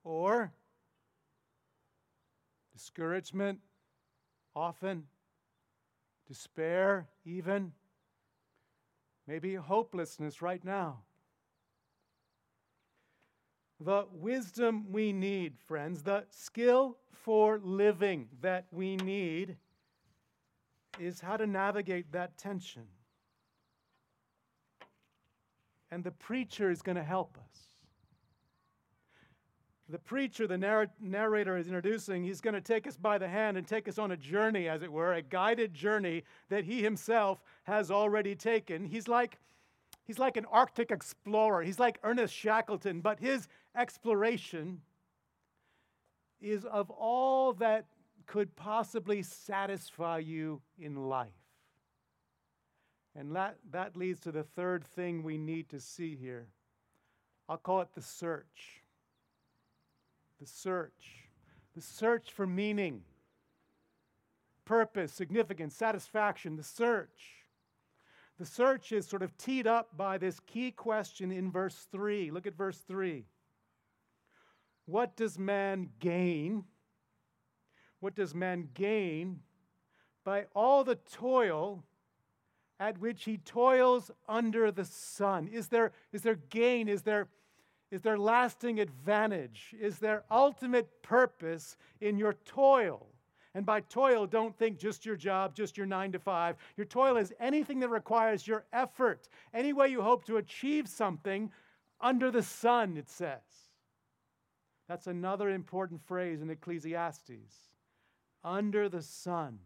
or, 0.04 0.52
discouragement, 2.72 3.58
often, 4.54 5.04
despair, 6.28 7.08
even, 7.24 7.72
maybe 9.26 9.54
hopelessness 9.54 10.42
right 10.42 10.64
now. 10.64 11.05
The 13.80 14.06
wisdom 14.12 14.90
we 14.90 15.12
need, 15.12 15.58
friends, 15.58 16.02
the 16.02 16.24
skill 16.30 16.96
for 17.12 17.60
living 17.62 18.28
that 18.40 18.66
we 18.72 18.96
need 18.96 19.56
is 20.98 21.20
how 21.20 21.36
to 21.36 21.46
navigate 21.46 22.10
that 22.12 22.38
tension. 22.38 22.86
And 25.90 26.02
the 26.02 26.10
preacher 26.10 26.70
is 26.70 26.80
going 26.82 26.96
to 26.96 27.02
help 27.02 27.36
us. 27.38 27.66
The 29.88 29.98
preacher, 29.98 30.48
the 30.48 30.58
narr- 30.58 30.90
narrator 31.00 31.56
is 31.56 31.68
introducing, 31.68 32.24
he's 32.24 32.40
going 32.40 32.54
to 32.54 32.60
take 32.60 32.88
us 32.88 32.96
by 32.96 33.18
the 33.18 33.28
hand 33.28 33.56
and 33.56 33.66
take 33.66 33.86
us 33.86 33.98
on 33.98 34.10
a 34.10 34.16
journey, 34.16 34.68
as 34.68 34.82
it 34.82 34.90
were, 34.90 35.12
a 35.12 35.22
guided 35.22 35.74
journey 35.74 36.24
that 36.48 36.64
he 36.64 36.82
himself 36.82 37.40
has 37.64 37.90
already 37.90 38.34
taken. 38.34 38.84
He's 38.84 39.06
like, 39.06 39.38
he's 40.04 40.18
like 40.18 40.36
an 40.36 40.46
Arctic 40.46 40.90
explorer. 40.90 41.62
He's 41.62 41.78
like 41.78 42.00
Ernest 42.02 42.34
Shackleton, 42.34 43.00
but 43.00 43.20
his 43.20 43.46
exploration 43.76 44.80
is 46.40 46.64
of 46.64 46.90
all 46.90 47.52
that 47.54 47.86
could 48.26 48.54
possibly 48.56 49.22
satisfy 49.22 50.18
you 50.18 50.60
in 50.78 51.08
life. 51.08 51.28
And 53.14 53.34
that, 53.34 53.56
that 53.70 53.96
leads 53.96 54.20
to 54.20 54.32
the 54.32 54.42
third 54.42 54.84
thing 54.84 55.22
we 55.22 55.38
need 55.38 55.70
to 55.70 55.80
see 55.80 56.16
here. 56.16 56.48
I'll 57.48 57.56
call 57.56 57.80
it 57.80 57.88
the 57.94 58.02
search. 58.02 58.82
The 60.40 60.46
search. 60.46 61.28
The 61.74 61.80
search 61.80 62.32
for 62.32 62.46
meaning, 62.46 63.02
purpose, 64.64 65.12
significance, 65.12 65.74
satisfaction. 65.74 66.56
The 66.56 66.62
search. 66.62 67.46
The 68.38 68.46
search 68.46 68.92
is 68.92 69.06
sort 69.06 69.22
of 69.22 69.36
teed 69.38 69.66
up 69.66 69.96
by 69.96 70.18
this 70.18 70.40
key 70.40 70.70
question 70.70 71.30
in 71.30 71.50
verse 71.50 71.86
3. 71.90 72.30
Look 72.30 72.46
at 72.46 72.56
verse 72.56 72.78
3. 72.86 73.24
What 74.86 75.16
does 75.16 75.38
man 75.38 75.90
gain? 75.98 76.64
What 78.00 78.14
does 78.14 78.34
man 78.34 78.68
gain 78.72 79.40
by 80.24 80.46
all 80.54 80.84
the 80.84 80.94
toil 80.94 81.82
at 82.78 82.98
which 82.98 83.24
he 83.24 83.38
toils 83.38 84.10
under 84.28 84.70
the 84.70 84.84
sun? 84.84 85.48
Is 85.48 85.68
there, 85.68 85.92
is 86.12 86.22
there 86.22 86.38
gain? 86.50 86.88
Is 86.88 87.02
there, 87.02 87.28
is 87.90 88.02
there 88.02 88.18
lasting 88.18 88.78
advantage? 88.78 89.74
Is 89.80 89.98
there 89.98 90.24
ultimate 90.30 91.02
purpose 91.02 91.76
in 92.00 92.16
your 92.16 92.34
toil? 92.44 93.06
And 93.54 93.64
by 93.64 93.80
toil, 93.80 94.26
don't 94.26 94.56
think 94.56 94.78
just 94.78 95.06
your 95.06 95.16
job, 95.16 95.54
just 95.54 95.76
your 95.76 95.86
nine 95.86 96.12
to 96.12 96.18
five. 96.18 96.56
Your 96.76 96.84
toil 96.84 97.16
is 97.16 97.32
anything 97.40 97.80
that 97.80 97.88
requires 97.88 98.46
your 98.46 98.66
effort, 98.72 99.28
any 99.54 99.72
way 99.72 99.88
you 99.88 100.02
hope 100.02 100.26
to 100.26 100.36
achieve 100.36 100.86
something 100.86 101.50
under 102.00 102.30
the 102.30 102.42
sun, 102.42 102.98
it 102.98 103.08
says. 103.08 103.65
That's 104.88 105.06
another 105.06 105.50
important 105.50 106.00
phrase 106.06 106.42
in 106.42 106.50
Ecclesiastes 106.50 107.70
under 108.44 108.88
the 108.88 109.02
sun. 109.02 109.58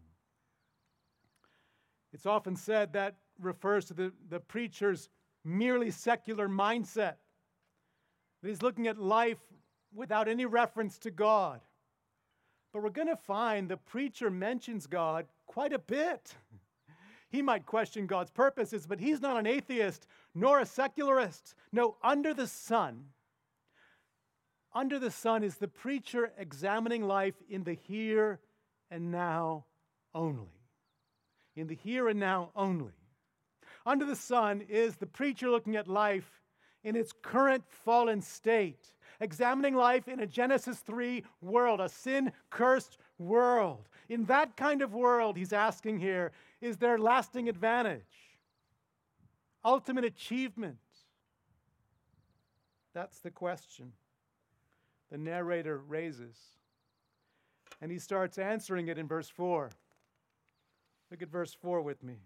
It's 2.13 2.25
often 2.25 2.55
said 2.55 2.93
that 2.93 3.15
refers 3.39 3.85
to 3.85 3.93
the, 3.93 4.11
the 4.29 4.39
preacher's 4.39 5.09
merely 5.43 5.91
secular 5.91 6.47
mindset, 6.47 7.15
he's 8.43 8.61
looking 8.61 8.87
at 8.87 8.97
life 8.97 9.39
without 9.93 10.27
any 10.27 10.45
reference 10.45 10.97
to 10.99 11.11
God. 11.11 11.61
But 12.73 12.83
we're 12.83 12.89
going 12.89 13.07
to 13.07 13.15
find 13.15 13.67
the 13.67 13.77
preacher 13.77 14.29
mentions 14.29 14.87
God 14.87 15.25
quite 15.45 15.73
a 15.73 15.79
bit. 15.79 16.35
He 17.29 17.41
might 17.41 17.65
question 17.65 18.07
God's 18.07 18.31
purposes, 18.31 18.85
but 18.85 18.99
he's 18.99 19.21
not 19.21 19.37
an 19.37 19.47
atheist 19.47 20.05
nor 20.35 20.59
a 20.59 20.65
secularist. 20.65 21.55
No, 21.71 21.95
under 22.03 22.33
the 22.33 22.47
sun, 22.47 23.05
under 24.73 24.99
the 24.99 25.11
sun 25.11 25.43
is 25.43 25.55
the 25.57 25.67
preacher 25.67 26.31
examining 26.37 27.03
life 27.03 27.35
in 27.49 27.63
the 27.63 27.73
here 27.73 28.39
and 28.89 29.11
now 29.11 29.65
only. 30.15 30.47
In 31.55 31.67
the 31.67 31.75
here 31.75 32.07
and 32.07 32.19
now 32.19 32.51
only. 32.55 32.93
Under 33.85 34.05
the 34.05 34.15
sun 34.15 34.61
is 34.69 34.95
the 34.95 35.05
preacher 35.05 35.49
looking 35.49 35.75
at 35.75 35.87
life 35.87 36.41
in 36.83 36.95
its 36.95 37.11
current 37.21 37.63
fallen 37.67 38.21
state, 38.21 38.93
examining 39.19 39.75
life 39.75 40.07
in 40.07 40.19
a 40.19 40.27
Genesis 40.27 40.79
3 40.79 41.23
world, 41.41 41.81
a 41.81 41.89
sin 41.89 42.31
cursed 42.49 42.97
world. 43.17 43.89
In 44.09 44.25
that 44.25 44.55
kind 44.55 44.81
of 44.81 44.93
world, 44.93 45.37
he's 45.37 45.53
asking 45.53 45.99
here, 45.99 46.31
is 46.61 46.77
there 46.77 46.97
lasting 46.97 47.49
advantage? 47.49 48.01
Ultimate 49.63 50.05
achievement? 50.05 50.77
That's 52.93 53.19
the 53.19 53.31
question 53.31 53.93
the 55.11 55.17
narrator 55.17 55.77
raises. 55.77 56.37
And 57.81 57.91
he 57.91 57.99
starts 57.99 58.37
answering 58.37 58.87
it 58.87 58.97
in 58.97 59.07
verse 59.07 59.29
4. 59.29 59.69
Look 61.11 61.21
at 61.21 61.29
verse 61.29 61.53
4 61.53 61.81
with 61.81 62.01
me. 62.03 62.19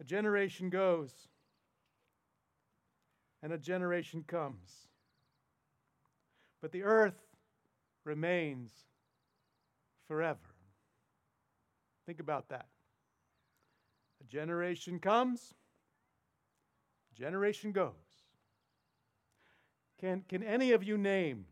A 0.00 0.04
generation 0.04 0.70
goes, 0.70 1.12
and 3.42 3.52
a 3.52 3.58
generation 3.58 4.24
comes. 4.26 4.88
But 6.60 6.72
the 6.72 6.82
earth 6.82 7.20
remains 8.04 8.70
forever. 10.08 10.38
Think 12.06 12.20
about 12.20 12.48
that. 12.48 12.66
A 14.20 14.24
generation 14.24 14.98
comes, 14.98 15.54
generation 17.14 17.72
goes. 17.72 18.07
Can, 20.00 20.22
can 20.28 20.42
any 20.42 20.72
of 20.72 20.84
you 20.84 20.96
name 20.96 21.46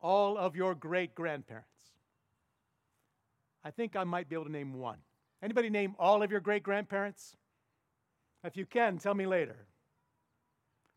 all 0.00 0.36
of 0.36 0.54
your 0.54 0.74
great 0.74 1.14
grandparents? 1.14 1.68
I 3.64 3.70
think 3.70 3.96
I 3.96 4.04
might 4.04 4.28
be 4.28 4.36
able 4.36 4.44
to 4.44 4.52
name 4.52 4.74
one. 4.74 4.98
Anybody 5.42 5.70
name 5.70 5.94
all 5.98 6.22
of 6.22 6.30
your 6.30 6.40
great 6.40 6.62
grandparents? 6.62 7.36
If 8.44 8.56
you 8.56 8.66
can, 8.66 8.98
tell 8.98 9.14
me 9.14 9.26
later. 9.26 9.66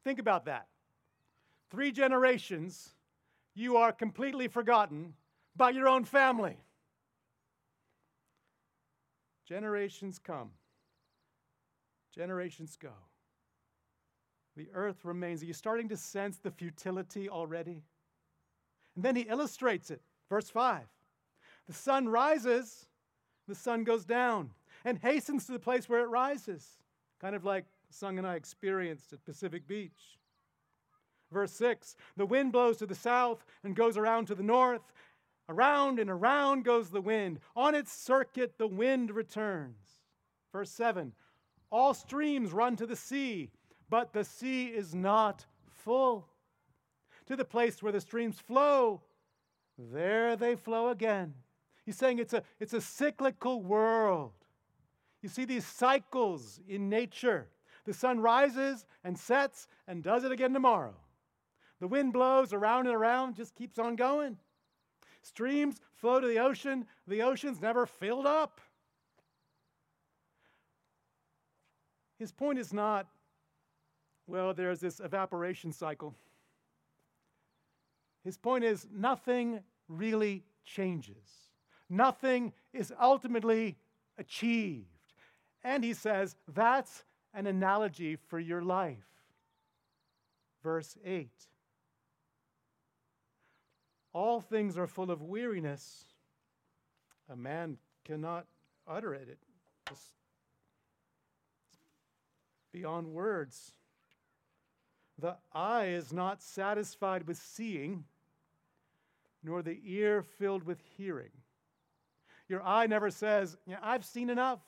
Think 0.03 0.19
about 0.19 0.45
that. 0.45 0.67
Three 1.71 1.91
generations, 1.91 2.93
you 3.55 3.77
are 3.77 3.91
completely 3.91 4.47
forgotten 4.47 5.13
by 5.55 5.69
your 5.69 5.87
own 5.87 6.03
family. 6.03 6.57
Generations 9.45 10.19
come, 10.19 10.51
generations 12.13 12.77
go. 12.81 12.91
The 14.57 14.69
earth 14.73 15.05
remains. 15.05 15.43
Are 15.43 15.45
you 15.45 15.53
starting 15.53 15.87
to 15.89 15.97
sense 15.97 16.39
the 16.39 16.49
futility 16.49 17.29
already? 17.29 17.83
And 18.95 19.05
then 19.05 19.15
he 19.15 19.21
illustrates 19.21 19.91
it. 19.91 20.01
Verse 20.29 20.49
5 20.49 20.81
The 21.67 21.73
sun 21.73 22.09
rises, 22.09 22.87
the 23.47 23.55
sun 23.55 23.83
goes 23.83 24.03
down, 24.03 24.49
and 24.83 24.97
hastens 24.97 25.45
to 25.45 25.51
the 25.51 25.59
place 25.59 25.87
where 25.87 26.01
it 26.01 26.09
rises, 26.09 26.65
kind 27.21 27.35
of 27.35 27.45
like 27.45 27.65
Sung 27.89 28.17
and 28.17 28.27
I 28.27 28.35
experienced 28.35 29.13
at 29.13 29.23
Pacific 29.23 29.67
Beach. 29.67 30.17
Verse 31.31 31.51
6 31.53 31.95
The 32.15 32.25
wind 32.25 32.51
blows 32.51 32.77
to 32.77 32.87
the 32.87 32.95
south 32.95 33.45
and 33.63 33.75
goes 33.75 33.95
around 33.95 34.25
to 34.27 34.35
the 34.35 34.43
north. 34.43 34.91
Around 35.49 35.99
and 35.99 36.09
around 36.09 36.65
goes 36.65 36.89
the 36.89 36.99
wind. 36.99 37.39
On 37.55 37.73
its 37.73 37.93
circuit, 37.93 38.57
the 38.57 38.67
wind 38.67 39.11
returns. 39.11 40.01
Verse 40.51 40.71
7 40.71 41.13
All 41.69 41.93
streams 41.93 42.51
run 42.51 42.75
to 42.77 42.85
the 42.85 42.95
sea, 42.95 43.51
but 43.89 44.13
the 44.13 44.23
sea 44.23 44.67
is 44.67 44.93
not 44.93 45.45
full 45.67 46.27
to 47.25 47.35
the 47.35 47.45
place 47.45 47.81
where 47.81 47.91
the 47.91 48.01
streams 48.01 48.39
flow. 48.39 49.01
There 49.77 50.35
they 50.35 50.55
flow 50.55 50.89
again. 50.89 51.33
He's 51.85 51.97
saying 51.97 52.19
it's 52.19 52.33
a, 52.33 52.43
it's 52.59 52.73
a 52.73 52.81
cyclical 52.81 53.61
world. 53.61 54.33
You 55.21 55.29
see 55.29 55.45
these 55.45 55.65
cycles 55.65 56.59
in 56.67 56.89
nature. 56.89 57.49
The 57.85 57.93
sun 57.93 58.19
rises 58.19 58.85
and 59.03 59.17
sets 59.17 59.67
and 59.87 60.03
does 60.03 60.23
it 60.23 60.31
again 60.31 60.53
tomorrow. 60.53 60.95
The 61.79 61.87
wind 61.87 62.11
blows 62.11 62.53
around 62.53 62.87
and 62.87 62.95
around, 62.95 63.35
just 63.35 63.55
keeps 63.55 63.79
on 63.79 63.95
going. 63.95 64.37
Streams 65.21 65.79
flow 65.93 66.19
to 66.19 66.27
the 66.27 66.39
ocean, 66.39 66.85
the 67.07 67.21
ocean's 67.21 67.61
never 67.61 67.85
filled 67.85 68.25
up. 68.25 68.61
His 72.17 72.31
point 72.31 72.57
is 72.57 72.73
not, 72.73 73.07
well, 74.27 74.53
there's 74.53 74.81
this 74.81 74.99
evaporation 74.99 75.71
cycle. 75.71 76.13
His 78.23 78.37
point 78.37 78.65
is, 78.65 78.85
nothing 78.93 79.61
really 79.87 80.43
changes. 80.65 81.15
Nothing 81.89 82.51
is 82.73 82.93
ultimately 83.01 83.77
achieved. 84.17 84.87
And 85.63 85.83
he 85.83 85.93
says, 85.93 86.35
that's 86.53 87.05
an 87.33 87.47
analogy 87.47 88.17
for 88.27 88.39
your 88.39 88.61
life. 88.61 89.07
Verse 90.61 90.97
8 91.05 91.29
All 94.11 94.41
things 94.41 94.77
are 94.77 94.87
full 94.87 95.09
of 95.09 95.21
weariness. 95.21 96.03
A 97.29 97.35
man 97.35 97.77
cannot 98.03 98.45
utter 98.87 99.13
it. 99.13 99.37
It's 99.91 100.11
beyond 102.73 103.07
words. 103.07 103.76
The 105.19 105.35
eye 105.53 105.87
is 105.87 106.13
not 106.13 106.41
satisfied 106.41 107.27
with 107.27 107.37
seeing, 107.37 108.03
nor 109.43 109.61
the 109.61 109.79
ear 109.83 110.21
filled 110.21 110.63
with 110.63 110.79
hearing. 110.97 111.31
Your 112.47 112.61
eye 112.63 112.87
never 112.87 113.09
says, 113.09 113.57
yeah, 113.65 113.79
I've 113.81 114.05
seen 114.05 114.29
enough. 114.29 114.59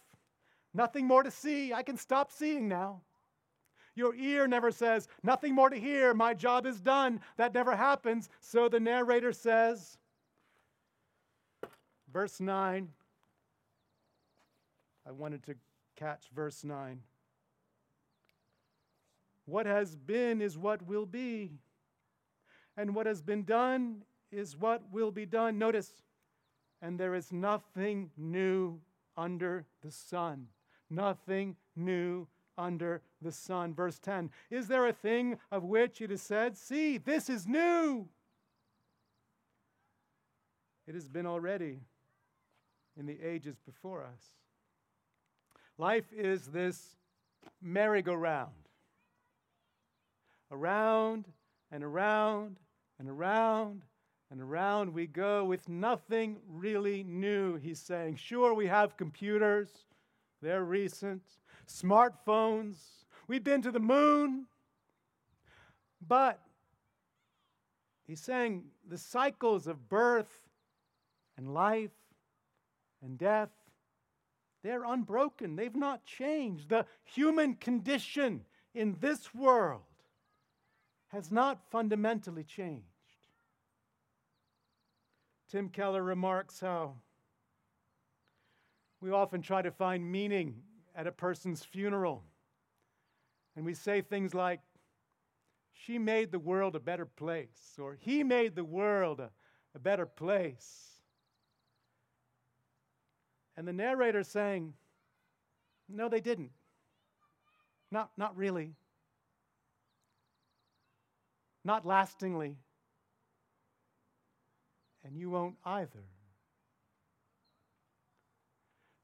Nothing 0.74 1.08
more 1.08 1.24
to 1.24 1.32
see. 1.32 1.74
I 1.74 1.84
can 1.84 1.98
stop 1.98 2.32
seeing 2.32 2.68
now. 2.68 3.02
Your 3.96 4.16
ear 4.16 4.48
never 4.48 4.72
says, 4.72 5.08
Nothing 5.24 5.54
more 5.54 5.70
to 5.70 5.80
hear. 5.80 6.14
My 6.14 6.34
job 6.34 6.66
is 6.66 6.80
done. 6.80 7.20
That 7.38 7.54
never 7.54 7.76
happens. 7.76 8.30
So 8.40 8.70
the 8.70 8.80
narrator 8.80 9.34
says, 9.34 9.98
verse 12.12 12.40
9. 12.40 12.88
I 15.08 15.12
wanted 15.12 15.44
to 15.44 15.56
catch 15.96 16.28
verse 16.34 16.64
9. 16.64 17.02
What 19.50 19.66
has 19.66 19.96
been 19.96 20.42
is 20.42 20.60
what 20.60 20.86
will 20.86 21.08
be, 21.08 21.54
and 22.78 22.94
what 22.94 23.08
has 23.08 23.24
been 23.24 23.44
done 23.44 24.04
is 24.32 24.56
what 24.56 24.84
will 24.92 25.10
be 25.10 25.26
done. 25.26 25.58
Notice, 25.58 25.92
and 26.84 27.00
there 27.00 27.16
is 27.16 27.32
nothing 27.32 28.12
new 28.16 28.80
under 29.18 29.66
the 29.84 29.92
sun. 29.92 30.48
Nothing 30.88 31.56
new 31.76 32.28
under 32.60 33.02
the 33.24 33.32
sun. 33.32 33.74
Verse 33.74 33.98
10 33.98 34.30
Is 34.52 34.68
there 34.68 34.86
a 34.86 34.94
thing 34.94 35.40
of 35.52 35.64
which 35.64 36.00
it 36.00 36.12
is 36.12 36.22
said, 36.22 36.56
See, 36.56 37.00
this 37.00 37.28
is 37.28 37.48
new? 37.48 38.08
It 40.88 40.94
has 40.94 41.10
been 41.10 41.26
already 41.26 41.80
in 42.98 43.08
the 43.08 43.20
ages 43.20 43.58
before 43.66 44.04
us. 44.04 44.26
Life 45.80 46.14
is 46.16 46.48
this 46.48 46.98
merry-go-round 47.62 48.69
around 50.52 51.26
and 51.72 51.84
around 51.84 52.58
and 53.00 53.10
around 53.10 53.84
and 54.32 54.42
around 54.42 54.94
we 54.94 55.08
go 55.08 55.44
with 55.46 55.68
nothing 55.68 56.38
really 56.48 57.04
new, 57.04 57.56
he's 57.56 57.80
saying. 57.80 58.16
Sure, 58.16 58.54
we 58.54 58.68
have 58.68 58.98
computers, 58.98 59.70
they're 60.42 60.64
recent, 60.64 61.24
smartphones, 61.68 62.76
we've 63.28 63.44
been 63.44 63.62
to 63.62 63.72
the 63.72 63.80
moon, 63.80 64.46
but 66.08 66.40
he's 68.08 68.22
saying 68.22 68.64
the 68.88 68.98
cycles 68.98 69.68
of 69.68 69.90
birth 69.90 70.50
and 71.38 71.54
life 71.54 71.92
and 73.02 73.18
death. 73.18 73.50
They're 74.64 74.84
unbroken. 74.84 75.56
They've 75.56 75.76
not 75.76 76.06
changed. 76.06 76.70
The 76.70 76.86
human 77.04 77.56
condition 77.56 78.42
in 78.76 78.98
this 79.00 79.34
world 79.34 79.84
has 81.10 81.32
not 81.32 81.60
fundamentally 81.70 82.44
changed. 82.44 82.86
Tim 85.50 85.70
Keller 85.70 86.04
remarks 86.04 86.60
how 86.60 86.96
we 89.02 89.12
often 89.12 89.42
try 89.42 89.62
to 89.62 89.72
find 89.72 90.12
meaning 90.12 90.62
at 90.96 91.08
a 91.08 91.12
person's 91.12 91.64
funeral. 91.64 92.24
And 93.56 93.66
we 93.66 93.74
say 93.74 94.02
things 94.02 94.34
like, 94.34 94.60
she 95.74 95.98
made 95.98 96.32
the 96.32 96.40
world 96.40 96.76
a 96.76 96.80
better 96.80 97.06
place, 97.06 97.78
or 97.80 97.98
he 98.00 98.24
made 98.24 98.56
the 98.56 98.64
world 98.64 99.20
a, 99.20 99.32
a 99.74 99.80
better 99.80 100.06
place. 100.06 101.02
And 103.56 103.68
the 103.68 103.74
narrator 103.74 104.24
saying, 104.24 104.74
no, 105.88 106.10
they 106.10 106.20
didn't. 106.20 106.52
Not, 107.92 108.12
not 108.18 108.38
really 108.38 108.76
not 111.64 111.86
lastingly. 111.86 112.58
And 115.04 115.18
you 115.18 115.30
won't 115.30 115.56
either. 115.66 116.04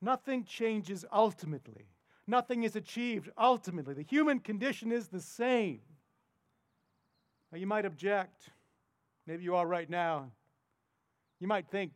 Nothing 0.02 0.44
changes 0.44 1.06
ultimately. 1.12 1.88
Nothing 2.28 2.64
is 2.64 2.76
achieved 2.76 3.30
ultimately. 3.38 3.94
The 3.94 4.04
human 4.04 4.40
condition 4.40 4.92
is 4.92 5.08
the 5.08 5.22
same. 5.22 5.82
Now, 7.52 7.58
you 7.58 7.68
might 7.68 7.86
object. 7.86 8.50
Maybe 9.28 9.44
you 9.44 9.56
are 9.56 9.66
right 9.66 9.90
now. 9.90 10.32
You 11.40 11.48
might 11.48 11.68
think, 11.70 11.92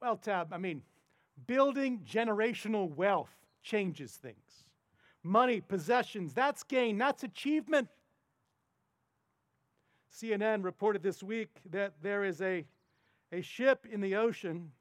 well, 0.00 0.16
Tab, 0.16 0.52
I 0.52 0.58
mean, 0.58 0.82
building 1.46 2.00
generational 2.10 2.94
wealth 2.94 3.34
changes 3.62 4.12
things. 4.12 4.64
Money, 5.22 5.60
possessions, 5.60 6.32
that's 6.32 6.62
gain, 6.62 6.96
that's 6.96 7.22
achievement. 7.22 7.88
CNN 10.12 10.64
reported 10.64 11.02
this 11.02 11.22
week 11.22 11.50
that 11.70 11.94
there 12.02 12.24
is 12.24 12.40
a, 12.40 12.66
a 13.32 13.40
ship 13.42 13.86
in 13.90 14.00
the 14.00 14.16
ocean. 14.16 14.72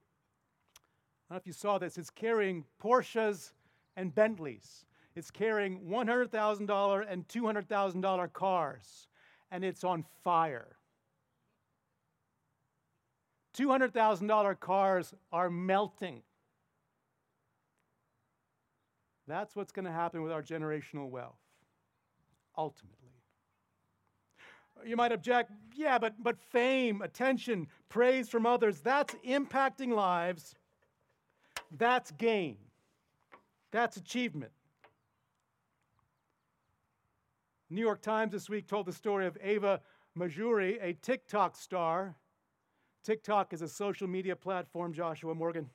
I 1.30 1.34
don't 1.34 1.36
know 1.36 1.38
if 1.38 1.48
you 1.48 1.54
saw 1.54 1.78
this, 1.78 1.98
it's 1.98 2.10
carrying 2.10 2.66
Porsches 2.82 3.52
and 3.96 4.14
Bentleys. 4.14 4.86
It's 5.16 5.32
carrying 5.32 5.82
$100,000 5.82 7.06
and 7.10 7.28
$200,000 7.28 8.34
cars, 8.34 9.08
and 9.52 9.64
it's 9.64 9.84
on 9.84 10.06
fire. 10.24 10.78
$200,000 13.58 14.60
cars 14.60 15.14
are 15.32 15.50
melting. 15.50 16.22
That's 19.28 19.56
what's 19.56 19.72
going 19.72 19.86
to 19.86 19.92
happen 19.92 20.24
with 20.24 20.32
our 20.32 20.42
generational 20.42 21.10
wealth, 21.10 21.40
ultimately. 22.58 23.09
You 24.86 24.96
might 24.96 25.12
object, 25.12 25.52
yeah, 25.76 25.98
but, 25.98 26.16
but 26.22 26.40
fame, 26.40 27.02
attention, 27.02 27.68
praise 27.90 28.30
from 28.30 28.46
others, 28.46 28.80
that's 28.82 29.14
impacting 29.28 29.94
lives. 29.94 30.56
That's 31.78 32.12
gain. 32.12 32.58
That's 33.72 33.98
achievement. 33.98 34.52
New 37.70 37.82
York 37.82 38.02
Times 38.02 38.32
this 38.32 38.50
week 38.50 38.68
told 38.68 38.88
the 38.88 38.94
story 38.94 39.28
of 39.28 39.38
Ava 39.42 39.82
Majury, 40.16 40.80
a 40.82 40.94
TikTok 40.94 41.56
star. 41.56 42.16
TikTok 43.04 43.54
is 43.54 43.62
a 43.62 43.68
social 43.68 44.08
media 44.08 44.36
platform, 44.36 44.92
Joshua 44.92 45.36
Morgan. 45.36 45.70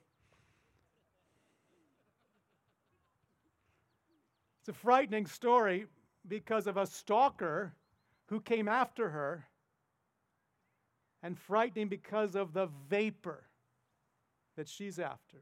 It's 4.61 4.69
a 4.71 4.73
frightening 4.73 5.27
story 5.27 5.87
because 6.27 6.67
of 6.67 6.77
a 6.77 6.87
stalker 6.87 7.75
who 8.26 8.40
came 8.40 8.68
after 8.68 9.10
her 9.10 9.46
and 11.22 11.38
frightening 11.38 11.88
because 11.88 12.34
of 12.34 12.52
the 12.52 12.68
vapor 12.88 13.44
that 14.56 14.68
she's 14.68 14.98
after. 14.98 15.38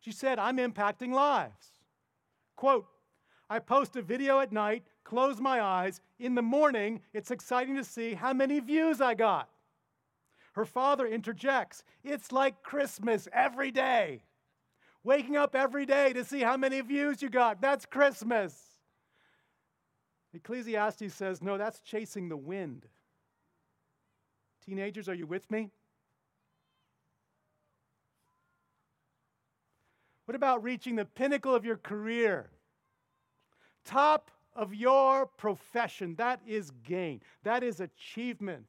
She 0.00 0.12
said, 0.12 0.38
I'm 0.38 0.56
impacting 0.56 1.12
lives. 1.12 1.78
Quote, 2.56 2.86
I 3.48 3.58
post 3.58 3.96
a 3.96 4.02
video 4.02 4.40
at 4.40 4.52
night, 4.52 4.84
close 5.04 5.40
my 5.40 5.60
eyes. 5.60 6.00
In 6.18 6.34
the 6.34 6.42
morning, 6.42 7.00
it's 7.12 7.30
exciting 7.30 7.76
to 7.76 7.84
see 7.84 8.14
how 8.14 8.32
many 8.32 8.60
views 8.60 9.00
I 9.00 9.14
got. 9.14 9.48
Her 10.52 10.64
father 10.64 11.06
interjects, 11.06 11.84
It's 12.02 12.32
like 12.32 12.62
Christmas 12.62 13.28
every 13.32 13.70
day. 13.70 14.22
Waking 15.02 15.36
up 15.36 15.54
every 15.54 15.86
day 15.86 16.12
to 16.12 16.24
see 16.24 16.40
how 16.40 16.56
many 16.56 16.80
views 16.80 17.22
you 17.22 17.30
got. 17.30 17.60
That's 17.60 17.86
Christmas. 17.86 18.69
Ecclesiastes 20.32 21.12
says, 21.12 21.42
no, 21.42 21.58
that's 21.58 21.80
chasing 21.80 22.28
the 22.28 22.36
wind. 22.36 22.86
Teenagers, 24.64 25.08
are 25.08 25.14
you 25.14 25.26
with 25.26 25.50
me? 25.50 25.70
What 30.26 30.36
about 30.36 30.62
reaching 30.62 30.94
the 30.94 31.04
pinnacle 31.04 31.54
of 31.54 31.64
your 31.64 31.76
career? 31.76 32.50
top 33.84 34.30
of 34.54 34.74
your 34.74 35.26
profession. 35.26 36.14
That 36.16 36.40
is 36.46 36.70
gain, 36.84 37.20
that 37.42 37.62
is 37.62 37.80
achievement. 37.80 38.66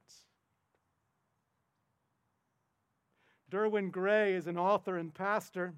Derwin 3.52 3.92
Gray 3.92 4.34
is 4.34 4.48
an 4.48 4.58
author 4.58 4.98
and 4.98 5.14
pastor. 5.14 5.74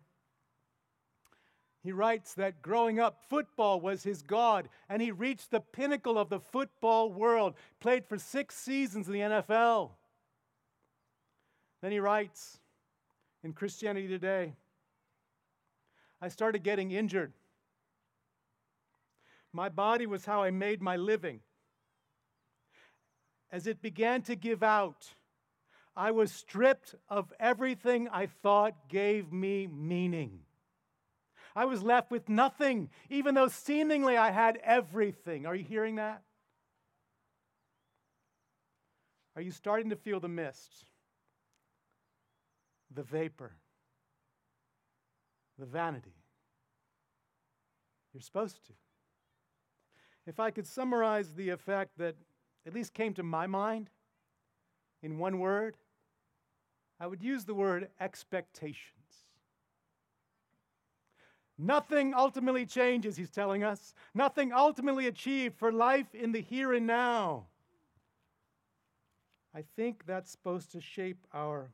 He 1.83 1.91
writes 1.91 2.33
that 2.35 2.61
growing 2.61 2.99
up, 2.99 3.21
football 3.29 3.81
was 3.81 4.03
his 4.03 4.21
God, 4.21 4.69
and 4.87 5.01
he 5.01 5.11
reached 5.11 5.51
the 5.51 5.59
pinnacle 5.59 6.17
of 6.17 6.29
the 6.29 6.39
football 6.39 7.11
world, 7.11 7.55
played 7.81 8.05
for 8.05 8.17
six 8.17 8.55
seasons 8.55 9.07
in 9.07 9.13
the 9.13 9.19
NFL. 9.19 9.91
Then 11.81 11.91
he 11.91 11.99
writes 11.99 12.59
in 13.43 13.51
Christianity 13.51 14.07
Today 14.07 14.53
I 16.21 16.29
started 16.29 16.63
getting 16.63 16.91
injured. 16.91 17.33
My 19.51 19.67
body 19.67 20.07
was 20.07 20.25
how 20.25 20.41
I 20.41 20.51
made 20.51 20.81
my 20.81 20.95
living. 20.95 21.41
As 23.51 23.67
it 23.67 23.81
began 23.81 24.21
to 24.23 24.35
give 24.37 24.63
out, 24.63 25.13
I 25.97 26.11
was 26.11 26.31
stripped 26.31 26.95
of 27.09 27.33
everything 27.41 28.07
I 28.07 28.27
thought 28.27 28.87
gave 28.87 29.33
me 29.33 29.67
meaning. 29.67 30.39
I 31.55 31.65
was 31.65 31.83
left 31.83 32.09
with 32.09 32.29
nothing, 32.29 32.89
even 33.09 33.35
though 33.35 33.47
seemingly 33.47 34.17
I 34.17 34.31
had 34.31 34.59
everything. 34.63 35.45
Are 35.45 35.55
you 35.55 35.63
hearing 35.63 35.95
that? 35.95 36.23
Are 39.35 39.41
you 39.41 39.51
starting 39.51 39.89
to 39.89 39.95
feel 39.95 40.19
the 40.19 40.27
mist, 40.27 40.85
the 42.93 43.03
vapor, 43.03 43.51
the 45.57 45.65
vanity? 45.65 46.15
You're 48.13 48.21
supposed 48.21 48.63
to. 48.67 48.73
If 50.25 50.39
I 50.39 50.51
could 50.51 50.67
summarize 50.67 51.33
the 51.33 51.49
effect 51.49 51.97
that 51.97 52.15
at 52.65 52.73
least 52.73 52.93
came 52.93 53.13
to 53.15 53.23
my 53.23 53.47
mind 53.47 53.89
in 55.01 55.17
one 55.17 55.39
word, 55.39 55.75
I 56.99 57.07
would 57.07 57.21
use 57.21 57.45
the 57.45 57.55
word 57.55 57.89
expectation. 57.99 59.02
Nothing 61.57 62.13
ultimately 62.15 62.65
changes, 62.65 63.15
he's 63.15 63.29
telling 63.29 63.63
us. 63.63 63.93
Nothing 64.13 64.51
ultimately 64.51 65.07
achieved 65.07 65.55
for 65.55 65.71
life 65.71 66.15
in 66.15 66.31
the 66.31 66.41
here 66.41 66.73
and 66.73 66.87
now. 66.87 67.45
I 69.55 69.63
think 69.75 70.05
that's 70.07 70.31
supposed 70.31 70.71
to 70.71 70.81
shape 70.81 71.27
our 71.31 71.69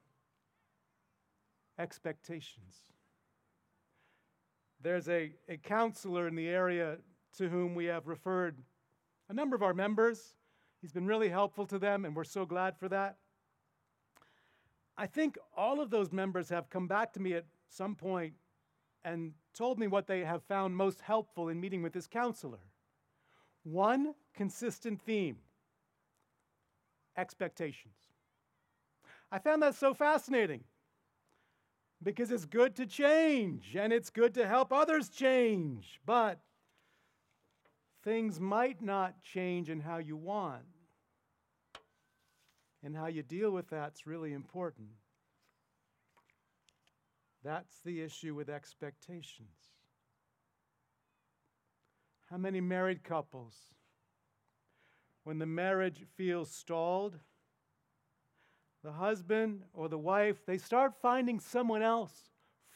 expectations. 1.78 2.76
There's 4.82 5.08
a, 5.08 5.32
a 5.48 5.58
counselor 5.58 6.28
in 6.28 6.36
the 6.36 6.50
area 6.50 6.98
to 7.38 7.48
whom 7.48 7.74
we 7.74 7.86
have 7.86 8.08
referred 8.08 8.58
a 9.30 9.34
number 9.34 9.56
of 9.56 9.64
our 9.64 9.74
members. 9.74 10.36
He's 10.82 10.92
been 10.92 11.06
really 11.06 11.30
helpful 11.30 11.66
to 11.68 11.80
them, 11.80 12.04
and 12.04 12.16
we're 12.16 12.26
so 12.26 12.46
glad 12.46 12.78
for 12.78 12.90
that. 12.90 13.18
I 14.98 15.06
think 15.06 15.38
all 15.56 15.80
of 15.80 15.90
those 15.90 16.12
members 16.12 16.50
have 16.50 16.70
come 16.70 16.88
back 16.88 17.14
to 17.14 17.22
me 17.22 17.34
at 17.34 17.46
some 17.70 17.96
point 17.96 18.34
and 19.04 19.34
told 19.54 19.80
me 19.80 19.88
what 19.88 20.08
they 20.08 20.22
have 20.22 20.44
found 20.44 20.76
most 20.76 21.02
helpful 21.02 21.50
in 21.50 21.60
meeting 21.60 21.82
with 21.82 21.94
this 21.94 22.08
counselor. 22.08 22.60
One 23.64 24.14
consistent 24.34 25.02
theme 25.02 25.38
expectations. 27.18 27.94
I 29.32 29.40
found 29.40 29.62
that 29.62 29.76
so 29.76 29.94
fascinating 29.94 30.64
because 32.02 32.32
it's 32.32 32.46
good 32.46 32.76
to 32.78 32.86
change 32.86 33.76
and 33.76 33.92
it's 33.92 34.10
good 34.10 34.34
to 34.36 34.48
help 34.48 34.72
others 34.72 35.10
change, 35.10 36.00
but 36.06 36.40
things 38.04 38.40
might 38.40 38.82
not 38.82 39.22
change 39.22 39.70
in 39.70 39.82
how 39.82 39.98
you 39.98 40.16
want. 40.16 40.64
And 42.82 42.96
how 42.96 43.08
you 43.08 43.24
deal 43.24 43.52
with 43.52 43.70
that's 43.70 44.08
really 44.08 44.32
important. 44.32 44.88
That's 47.44 47.80
the 47.86 48.02
issue 48.02 48.36
with 48.36 48.50
expectations. 48.50 49.48
How 52.30 52.38
many 52.38 52.62
married 52.62 53.04
couples, 53.04 53.56
when 55.24 55.40
the 55.40 55.46
marriage 55.46 56.04
feels 56.16 56.52
stalled, 56.52 57.18
the 58.84 58.92
husband 58.92 59.64
or 59.74 59.90
the 59.90 59.98
wife, 59.98 60.46
they 60.46 60.58
start 60.58 60.94
finding 61.02 61.40
someone 61.40 61.82
else 61.82 62.30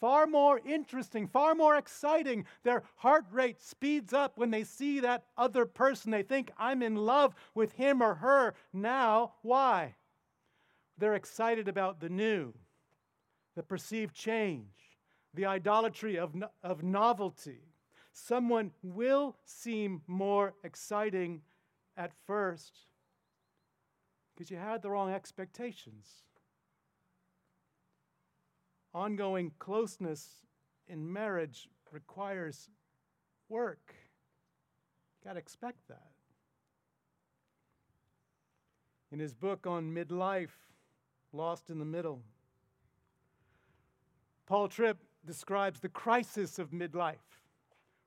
far 0.04 0.28
more 0.28 0.60
interesting, 0.66 1.26
far 1.28 1.56
more 1.56 1.78
exciting. 1.78 2.46
Their 2.64 2.84
heart 2.98 3.24
rate 3.32 3.62
speeds 3.62 4.12
up 4.12 4.38
when 4.38 4.52
they 4.52 4.66
see 4.66 5.00
that 5.00 5.24
other 5.38 5.66
person. 5.66 6.12
They 6.12 6.24
think, 6.24 6.52
I'm 6.58 6.84
in 6.84 6.98
love 6.98 7.34
with 7.56 7.72
him 7.72 8.04
or 8.04 8.16
her 8.16 8.54
now. 8.74 9.36
Why? 9.44 9.96
They're 10.98 11.16
excited 11.16 11.70
about 11.70 12.02
the 12.02 12.10
new 12.10 12.54
the 13.56 13.64
perceived 13.64 14.16
change, 14.16 14.98
the 15.34 15.46
idolatry 15.46 16.18
of, 16.18 16.34
of 16.64 16.84
novelty. 16.84 17.62
Someone 18.14 18.72
will 18.82 19.36
seem 19.46 20.02
more 20.08 20.54
exciting 20.64 21.42
at 21.98 22.12
first 22.26 22.74
because 24.34 24.50
you 24.50 24.58
had 24.58 24.82
the 24.82 24.90
wrong 24.90 25.12
expectations. 25.12 26.08
Ongoing 28.94 29.52
closeness 29.58 30.46
in 30.88 31.12
marriage 31.12 31.68
requires 31.92 32.70
work. 33.50 33.96
You 35.22 35.30
got 35.30 35.34
to 35.34 35.40
expect 35.40 35.88
that. 35.88 36.12
In 39.12 39.20
his 39.20 39.34
book 39.34 39.68
on 39.68 39.94
midlife, 39.94 40.50
Lost 41.32 41.70
in 41.72 41.80
the 41.80 41.86
Middle, 41.86 42.22
Paul 44.46 44.68
Tripp 44.68 44.98
describes 45.26 45.80
the 45.80 45.90
crisis 45.90 46.60
of 46.60 46.72
midlife 46.72 47.40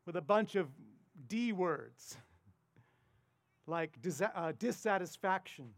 with 0.05 0.16
a 0.16 0.20
bunch 0.20 0.55
of 0.55 0.68
D 1.29 1.53
words 1.53 2.16
like 3.66 4.01
dis- 4.01 4.22
uh, 4.22 4.53
dissatisfaction, 4.59 5.70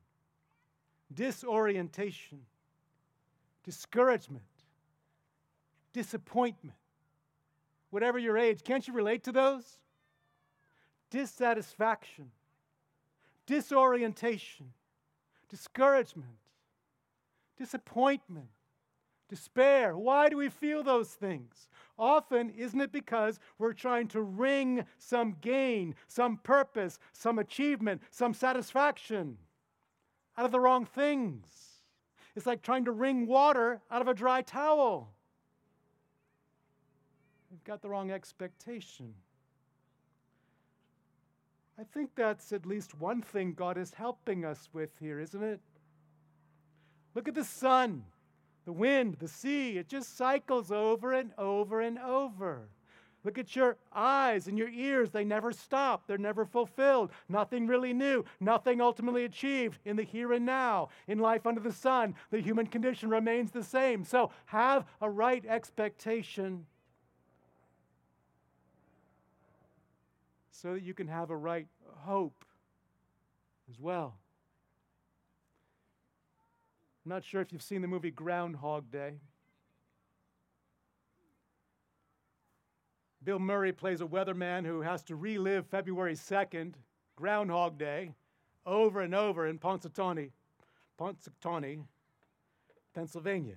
disorientation, 1.15 2.41
discouragement, 3.65 4.45
disappointment. 5.93 6.77
Whatever 7.91 8.19
your 8.19 8.37
age, 8.37 8.63
can't 8.65 8.87
you 8.87 8.93
relate 8.93 9.25
to 9.25 9.33
those? 9.33 9.79
Dissatisfaction, 11.11 12.31
disorientation, 13.47 14.73
discouragement, 15.49 16.37
disappointment, 17.57 18.49
despair. 19.29 19.97
Why 19.97 20.29
do 20.29 20.37
we 20.37 20.49
feel 20.49 20.83
those 20.83 21.11
things? 21.11 21.69
Often, 21.99 22.51
isn't 22.51 22.81
it 22.81 22.93
because 22.93 23.41
we're 23.59 23.73
trying 23.73 24.09
to 24.09 24.23
wring 24.23 24.85
some 24.99 25.37
gain, 25.41 25.95
some 26.07 26.39
purpose, 26.39 26.99
some 27.13 27.39
achievement, 27.39 28.03
some 28.11 28.35
satisfaction 28.35 29.37
out 30.37 30.45
of 30.45 30.53
the 30.53 30.61
wrong 30.61 30.85
things? 30.85 31.47
It's 32.37 32.47
like 32.47 32.63
trying 32.63 32.85
to 32.85 32.93
wring 32.93 33.27
water 33.27 33.81
out 33.91 34.01
of 34.01 34.09
a 34.09 34.15
dry 34.15 34.43
towel. 34.43 35.13
We've 37.51 37.65
got 37.65 37.83
the 37.83 37.89
wrong 37.89 38.11
expectation. 38.11 39.15
I 41.79 41.85
think 41.85 42.11
that's 42.15 42.53
at 42.53 42.67
least 42.67 42.99
one 43.01 43.23
thing 43.23 43.55
God 43.55 43.79
is 43.79 43.95
helping 43.95 44.45
us 44.45 44.69
with 44.73 44.91
here, 45.01 45.21
isn't 45.21 45.43
it? 45.43 45.61
Look 47.15 47.29
at 47.29 47.35
the 47.35 47.45
sun 47.45 48.05
the 48.69 48.73
wind, 48.75 49.17
the 49.19 49.27
sea, 49.27 49.79
it 49.79 49.89
just 49.89 50.19
cycles 50.19 50.71
over 50.71 51.15
and 51.15 51.31
over 51.39 51.81
and 51.81 51.99
over. 51.99 52.69
Look 53.25 53.39
at 53.39 53.57
your 53.57 53.79
eyes 53.95 54.47
and 54.47 54.59
your 54.59 54.69
ears. 54.69 55.11
They 55.11 55.25
never 55.25 55.53
stop. 55.53 56.07
They're 56.07 56.19
never 56.19 56.45
fulfilled. 56.45 57.11
Nothing 57.31 57.67
really 57.67 57.95
new. 57.95 58.27
Nothing 58.41 58.83
ultimately 58.83 59.25
achieved 59.25 59.79
in 59.87 59.97
the 59.97 60.03
here 60.03 60.35
and 60.35 60.45
now. 60.45 60.91
In 61.07 61.19
life 61.19 61.47
under 61.47 61.63
the 61.63 61.73
sun, 61.73 62.15
the 62.31 62.41
human 62.41 62.67
condition 62.67 63.09
remains 63.09 63.53
the 63.53 63.65
same. 63.65 64.05
So 64.05 64.33
have 64.45 64.85
a 65.01 65.09
right 65.09 65.47
expectation 65.47 66.67
so 70.51 70.75
that 70.75 70.83
you 70.83 70.93
can 70.93 71.09
have 71.09 71.31
a 71.31 71.37
right 71.37 71.69
hope 72.01 72.45
as 73.71 73.81
well. 73.81 74.19
I'm 77.09 77.15
not 77.15 77.25
sure 77.25 77.41
if 77.41 77.55
you've 77.55 77.63
seen 77.63 77.81
the 77.81 77.89
movie 77.89 78.11
Groundhog 78.11 78.91
Day. 78.91 79.15
Bill 83.25 83.39
Murray 83.39 83.73
plays 83.73 84.03
a 84.03 84.05
weatherman 84.05 84.67
who 84.67 84.83
has 84.83 85.03
to 85.05 85.17
relive 85.17 85.67
February 85.69 86.13
2nd, 86.13 86.75
Groundhog 87.17 87.79
Day, 87.79 88.13
over 88.67 89.01
and 89.01 89.15
over 89.15 89.47
in 89.47 89.59
Punxsutawney, 89.59 90.33
Punxsutawney, 91.01 91.83
Pennsylvania. 92.95 93.57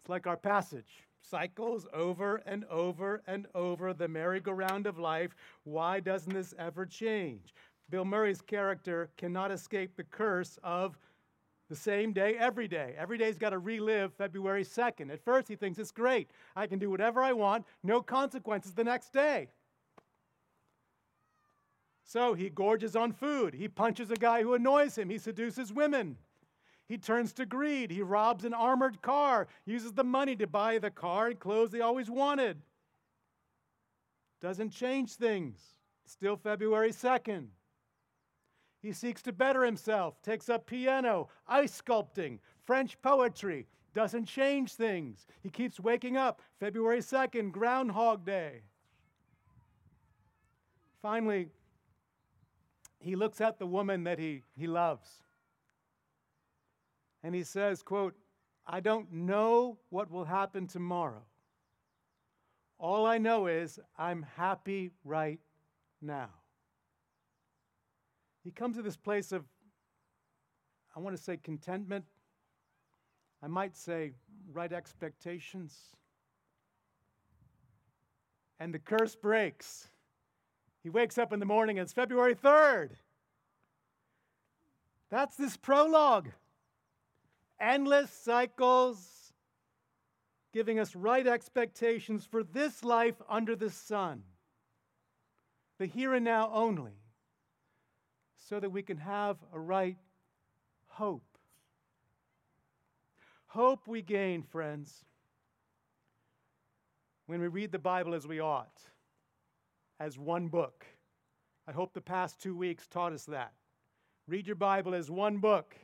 It's 0.00 0.08
like 0.08 0.26
our 0.26 0.36
passage 0.36 1.04
cycles 1.20 1.86
over 1.92 2.42
and 2.46 2.64
over 2.64 3.22
and 3.28 3.46
over 3.54 3.94
the 3.94 4.08
merry-go-round 4.08 4.88
of 4.88 4.98
life. 4.98 5.36
Why 5.62 6.00
doesn't 6.00 6.34
this 6.34 6.52
ever 6.58 6.84
change? 6.84 7.54
Bill 7.90 8.04
Murray's 8.04 8.40
character 8.40 9.08
cannot 9.16 9.52
escape 9.52 9.94
the 9.94 10.02
curse 10.02 10.58
of 10.64 10.98
the 11.70 11.76
same 11.76 12.12
day 12.12 12.36
every 12.36 12.66
day. 12.66 12.94
Every 12.98 13.16
day's 13.16 13.38
got 13.38 13.50
to 13.50 13.58
relive 13.58 14.12
February 14.14 14.64
2nd. 14.64 15.10
At 15.10 15.24
first, 15.24 15.46
he 15.46 15.54
thinks 15.54 15.78
it's 15.78 15.92
great. 15.92 16.28
I 16.56 16.66
can 16.66 16.80
do 16.80 16.90
whatever 16.90 17.22
I 17.22 17.32
want, 17.32 17.64
no 17.84 18.02
consequences 18.02 18.74
the 18.74 18.84
next 18.84 19.12
day. 19.12 19.48
So 22.04 22.34
he 22.34 22.50
gorges 22.50 22.96
on 22.96 23.12
food. 23.12 23.54
He 23.54 23.68
punches 23.68 24.10
a 24.10 24.16
guy 24.16 24.42
who 24.42 24.54
annoys 24.54 24.98
him. 24.98 25.08
He 25.08 25.18
seduces 25.18 25.72
women. 25.72 26.16
He 26.88 26.98
turns 26.98 27.32
to 27.34 27.46
greed. 27.46 27.92
He 27.92 28.02
robs 28.02 28.44
an 28.44 28.52
armored 28.52 29.00
car, 29.00 29.46
uses 29.64 29.92
the 29.92 30.02
money 30.02 30.34
to 30.36 30.48
buy 30.48 30.78
the 30.78 30.90
car 30.90 31.28
and 31.28 31.38
clothes 31.38 31.70
they 31.70 31.80
always 31.80 32.10
wanted. 32.10 32.60
Doesn't 34.40 34.70
change 34.70 35.12
things. 35.12 35.60
Still 36.04 36.36
February 36.36 36.90
2nd. 36.90 37.46
He 38.80 38.92
seeks 38.92 39.22
to 39.22 39.32
better 39.32 39.64
himself, 39.64 40.20
takes 40.22 40.48
up 40.48 40.66
piano, 40.66 41.28
ice 41.46 41.80
sculpting, 41.80 42.38
French 42.64 43.00
poetry. 43.02 43.66
Doesn't 43.92 44.26
change 44.26 44.74
things. 44.74 45.26
He 45.42 45.50
keeps 45.50 45.80
waking 45.80 46.16
up. 46.16 46.40
February 46.60 47.00
2nd, 47.00 47.50
Groundhog 47.50 48.24
Day. 48.24 48.62
Finally, 51.02 51.48
he 53.00 53.16
looks 53.16 53.40
at 53.40 53.58
the 53.58 53.66
woman 53.66 54.04
that 54.04 54.18
he, 54.18 54.42
he 54.56 54.66
loves 54.66 55.08
and 57.22 57.34
he 57.34 57.42
says, 57.42 57.82
quote, 57.82 58.14
I 58.66 58.80
don't 58.80 59.12
know 59.12 59.78
what 59.90 60.10
will 60.10 60.24
happen 60.24 60.66
tomorrow. 60.66 61.22
All 62.78 63.04
I 63.06 63.18
know 63.18 63.46
is 63.46 63.78
I'm 63.98 64.24
happy 64.36 64.90
right 65.04 65.40
now. 66.00 66.30
He 68.42 68.50
comes 68.50 68.76
to 68.76 68.82
this 68.82 68.96
place 68.96 69.32
of, 69.32 69.44
I 70.96 71.00
want 71.00 71.16
to 71.16 71.22
say 71.22 71.36
contentment. 71.36 72.04
I 73.42 73.46
might 73.46 73.76
say 73.76 74.12
right 74.52 74.72
expectations. 74.72 75.76
And 78.58 78.74
the 78.74 78.78
curse 78.78 79.14
breaks. 79.14 79.88
He 80.82 80.90
wakes 80.90 81.18
up 81.18 81.32
in 81.32 81.40
the 81.40 81.46
morning, 81.46 81.78
and 81.78 81.84
it's 81.84 81.92
February 81.92 82.34
3rd. 82.34 82.90
That's 85.10 85.36
this 85.36 85.56
prologue 85.56 86.28
endless 87.60 88.10
cycles, 88.10 89.32
giving 90.52 90.78
us 90.78 90.96
right 90.96 91.26
expectations 91.26 92.24
for 92.24 92.42
this 92.42 92.82
life 92.82 93.20
under 93.28 93.54
the 93.54 93.70
sun, 93.70 94.22
the 95.78 95.86
here 95.86 96.14
and 96.14 96.24
now 96.24 96.50
only, 96.52 96.99
so 98.48 98.58
that 98.60 98.70
we 98.70 98.82
can 98.82 98.96
have 98.96 99.36
a 99.52 99.60
right 99.60 99.96
hope. 100.86 101.24
Hope 103.46 103.86
we 103.86 104.02
gain, 104.02 104.42
friends, 104.42 105.04
when 107.26 107.40
we 107.40 107.48
read 107.48 107.72
the 107.72 107.78
Bible 107.78 108.14
as 108.14 108.26
we 108.26 108.40
ought, 108.40 108.80
as 109.98 110.18
one 110.18 110.48
book. 110.48 110.84
I 111.68 111.72
hope 111.72 111.92
the 111.92 112.00
past 112.00 112.40
two 112.40 112.56
weeks 112.56 112.86
taught 112.86 113.12
us 113.12 113.24
that. 113.26 113.52
Read 114.26 114.46
your 114.46 114.56
Bible 114.56 114.94
as 114.94 115.10
one 115.10 115.38
book 115.38 115.76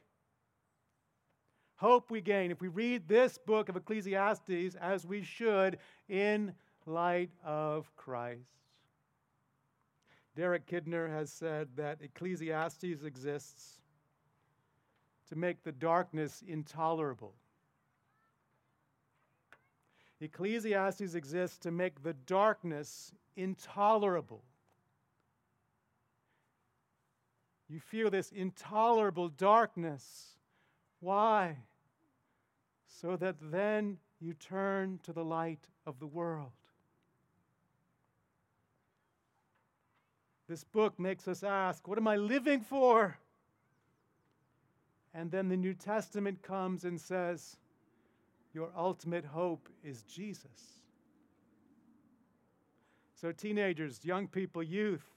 hope 1.77 2.11
we 2.11 2.21
gain 2.21 2.51
if 2.51 2.61
we 2.61 2.69
read 2.69 3.07
this 3.07 3.39
book 3.39 3.69
of 3.69 3.77
Ecclesiastes 3.77 4.75
as 4.81 5.07
we 5.07 5.23
should 5.23 5.79
in 6.09 6.53
light 6.87 7.31
of 7.45 7.95
Christ. 7.97 8.66
Derek 10.37 10.67
Kidner 10.67 11.09
has 11.09 11.33
said 11.33 11.69
that 11.77 12.03
Ecclesiastes 12.03 13.03
exists 13.05 13.81
to 15.31 15.35
make 15.35 15.63
the 15.63 15.73
darkness 15.73 16.45
intolerable. 16.47 17.35
Ecclesiastes 20.21 21.15
exists 21.15 21.59
to 21.59 21.71
make 21.71 22.03
the 22.03 22.13
darkness 22.13 23.13
intolerable. 23.35 24.45
You 27.69 27.81
feel 27.81 28.11
this 28.11 28.31
intolerable 28.31 29.29
darkness 29.29 30.37
why? 31.01 31.57
So 32.87 33.17
that 33.17 33.37
then 33.41 33.99
you 34.21 34.35
turn 34.35 35.01
to 35.03 35.13
the 35.13 35.25
light 35.25 35.69
of 35.87 35.99
the 35.99 36.07
world. 36.07 36.53
This 40.49 40.65
book 40.65 40.99
makes 40.99 41.27
us 41.27 41.43
ask, 41.43 41.87
What 41.89 41.99
am 41.99 42.07
I 42.07 42.17
living 42.17 42.61
for? 42.61 43.19
And 45.13 45.31
then 45.31 45.49
the 45.49 45.57
New 45.57 45.75
Testament 45.75 46.43
comes 46.43 46.85
and 46.85 47.01
says, 47.01 47.57
Your 48.53 48.71
ultimate 48.77 49.25
hope 49.25 49.69
is 49.83 50.03
Jesus. 50.03 50.83
So, 53.21 53.33
teenagers, 53.33 54.05
young 54.05 54.29
people, 54.29 54.63
youth, 54.63 55.16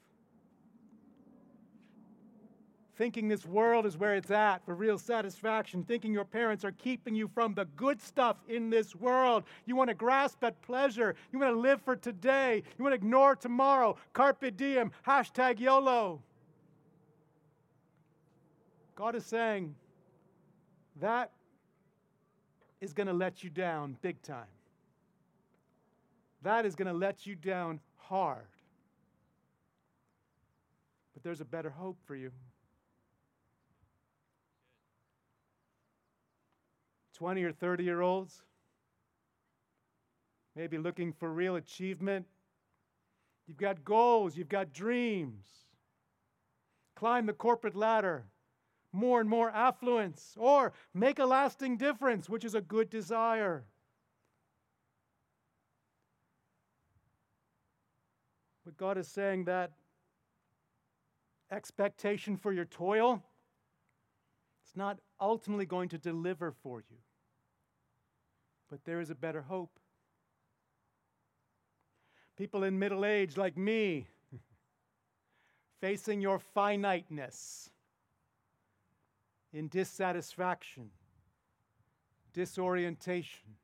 thinking 3.00 3.30
this 3.30 3.46
world 3.46 3.86
is 3.86 3.98
where 3.98 4.14
it's 4.16 4.30
at 4.30 4.64
for 4.66 4.76
real 4.76 4.98
satisfaction, 4.98 5.86
thinking 5.86 6.14
your 6.14 6.26
parents 6.26 6.66
are 6.66 6.74
keeping 6.74 7.16
you 7.16 7.30
from 7.30 7.54
the 7.54 7.64
good 7.78 8.02
stuff 8.02 8.36
in 8.50 8.70
this 8.70 8.94
world. 8.94 9.46
You 9.66 9.78
want 9.78 9.88
to 9.88 9.94
grasp 9.94 10.44
at 10.44 10.62
pleasure. 10.62 11.16
You 11.32 11.40
want 11.40 11.54
to 11.54 11.60
live 11.60 11.82
for 11.82 11.96
today. 11.96 12.62
You 12.78 12.84
want 12.84 12.92
to 12.92 12.98
ignore 12.98 13.38
tomorrow. 13.38 13.96
Carpe 14.12 14.54
diem, 14.58 14.92
hashtag 15.08 15.62
YOLO. 15.62 16.22
God 18.96 19.16
is 19.16 19.26
saying 19.26 19.74
that 21.00 21.32
is 22.82 22.92
going 22.92 23.08
to 23.08 23.14
let 23.14 23.46
you 23.46 23.50
down 23.50 23.96
big 24.02 24.22
time. 24.22 24.44
That 26.42 26.66
is 26.66 26.76
going 26.76 26.90
to 26.90 26.94
let 26.94 27.26
you 27.26 27.36
down 27.36 27.80
hard. 27.96 28.48
But 31.14 31.24
there's 31.24 31.40
a 31.40 31.46
better 31.46 31.70
hope 31.70 31.98
for 32.06 32.18
you. 32.18 32.32
20 37.20 37.44
or 37.44 37.52
30 37.52 37.84
year 37.84 38.00
olds, 38.00 38.42
maybe 40.56 40.78
looking 40.78 41.12
for 41.12 41.30
real 41.30 41.58
achievement. 41.58 42.26
You've 43.46 43.58
got 43.58 43.84
goals, 43.84 44.38
you've 44.38 44.48
got 44.48 44.72
dreams. 44.72 45.46
Climb 46.96 47.26
the 47.26 47.34
corporate 47.34 47.76
ladder, 47.76 48.26
more 48.94 49.20
and 49.20 49.30
more 49.30 49.50
affluence, 49.50 50.34
or 50.38 50.72
make 50.94 51.20
a 51.20 51.26
lasting 51.26 51.76
difference, 51.76 52.30
which 52.30 52.46
is 52.46 52.56
a 52.56 52.62
good 52.62 52.90
desire. 52.90 53.66
But 58.64 58.78
God 58.78 58.98
is 58.98 59.08
saying 59.10 59.44
that 59.46 59.72
expectation 61.52 62.38
for 62.38 62.54
your 62.54 62.66
toil, 62.66 63.22
it's 64.64 64.78
not 64.78 65.00
ultimately 65.20 65.66
going 65.66 65.90
to 65.90 65.98
deliver 65.98 66.54
for 66.64 66.82
you. 66.90 66.98
But 68.70 68.86
there 68.86 69.00
is 69.00 69.10
a 69.10 69.16
better 69.16 69.42
hope. 69.42 69.80
People 72.38 72.64
in 72.64 72.80
middle 72.80 73.04
age 73.04 73.36
like 73.36 73.58
me, 73.58 74.08
facing 75.82 76.22
your 76.22 76.40
finiteness 76.40 77.70
in 79.52 79.68
dissatisfaction, 79.68 80.90
disorientation, 82.34 83.56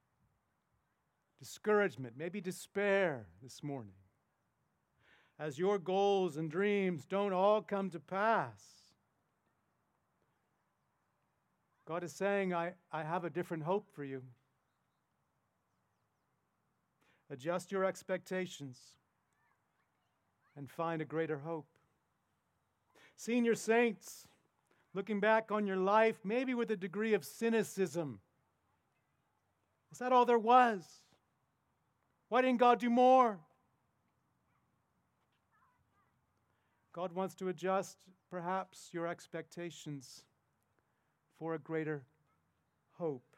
discouragement, 1.39 2.15
maybe 2.17 2.41
despair 2.41 3.27
this 3.43 3.61
morning. 3.61 3.93
As 5.37 5.59
your 5.59 5.77
goals 5.77 6.37
and 6.37 6.49
dreams 6.49 7.05
don't 7.05 7.33
all 7.33 7.61
come 7.61 7.89
to 7.91 7.99
pass, 7.99 8.63
God 11.85 12.03
is 12.03 12.13
saying, 12.13 12.53
I, 12.53 12.73
I 12.91 13.03
have 13.03 13.25
a 13.25 13.29
different 13.29 13.63
hope 13.63 13.87
for 13.93 14.03
you. 14.03 14.23
Adjust 17.35 17.69
your 17.69 17.83
expectations 17.83 18.79
and 20.55 20.71
find 20.71 21.01
a 21.01 21.05
greater 21.05 21.39
hope. 21.39 21.67
Senior 23.17 23.55
saints, 23.55 24.25
looking 24.93 25.19
back 25.19 25.51
on 25.51 25.67
your 25.67 25.75
life, 25.75 26.15
maybe 26.23 26.53
with 26.53 26.71
a 26.71 26.77
degree 26.77 27.13
of 27.13 27.25
cynicism. 27.25 28.21
Is 29.91 29.97
that 29.97 30.13
all 30.13 30.25
there 30.25 30.39
was? 30.39 31.01
Why 32.29 32.41
didn't 32.41 32.61
God 32.61 32.79
do 32.79 32.89
more? 32.89 33.37
God 36.93 37.11
wants 37.11 37.35
to 37.35 37.49
adjust 37.49 37.97
perhaps 38.29 38.91
your 38.93 39.07
expectations 39.07 40.23
for 41.37 41.53
a 41.53 41.59
greater 41.59 42.05
hope. 42.93 43.34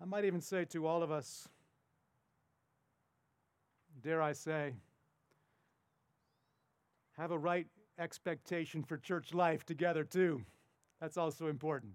I 0.00 0.04
might 0.04 0.24
even 0.24 0.40
say 0.40 0.64
to 0.66 0.86
all 0.86 1.02
of 1.02 1.10
us, 1.10 1.48
dare 4.02 4.20
I 4.20 4.32
say, 4.32 4.74
have 7.16 7.30
a 7.30 7.38
right 7.38 7.66
expectation 7.98 8.82
for 8.82 8.98
church 8.98 9.32
life 9.32 9.64
together, 9.64 10.04
too. 10.04 10.42
That's 11.00 11.16
also 11.16 11.46
important. 11.46 11.92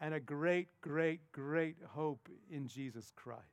And 0.00 0.14
a 0.14 0.20
great, 0.20 0.68
great, 0.80 1.20
great 1.30 1.76
hope 1.86 2.28
in 2.50 2.66
Jesus 2.66 3.12
Christ. 3.14 3.44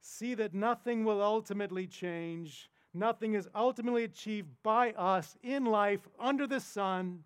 See 0.00 0.34
that 0.34 0.54
nothing 0.54 1.04
will 1.04 1.22
ultimately 1.22 1.86
change, 1.86 2.70
nothing 2.94 3.34
is 3.34 3.48
ultimately 3.54 4.04
achieved 4.04 4.48
by 4.62 4.92
us 4.92 5.36
in 5.42 5.64
life 5.64 6.08
under 6.18 6.46
the 6.46 6.60
sun. 6.60 7.24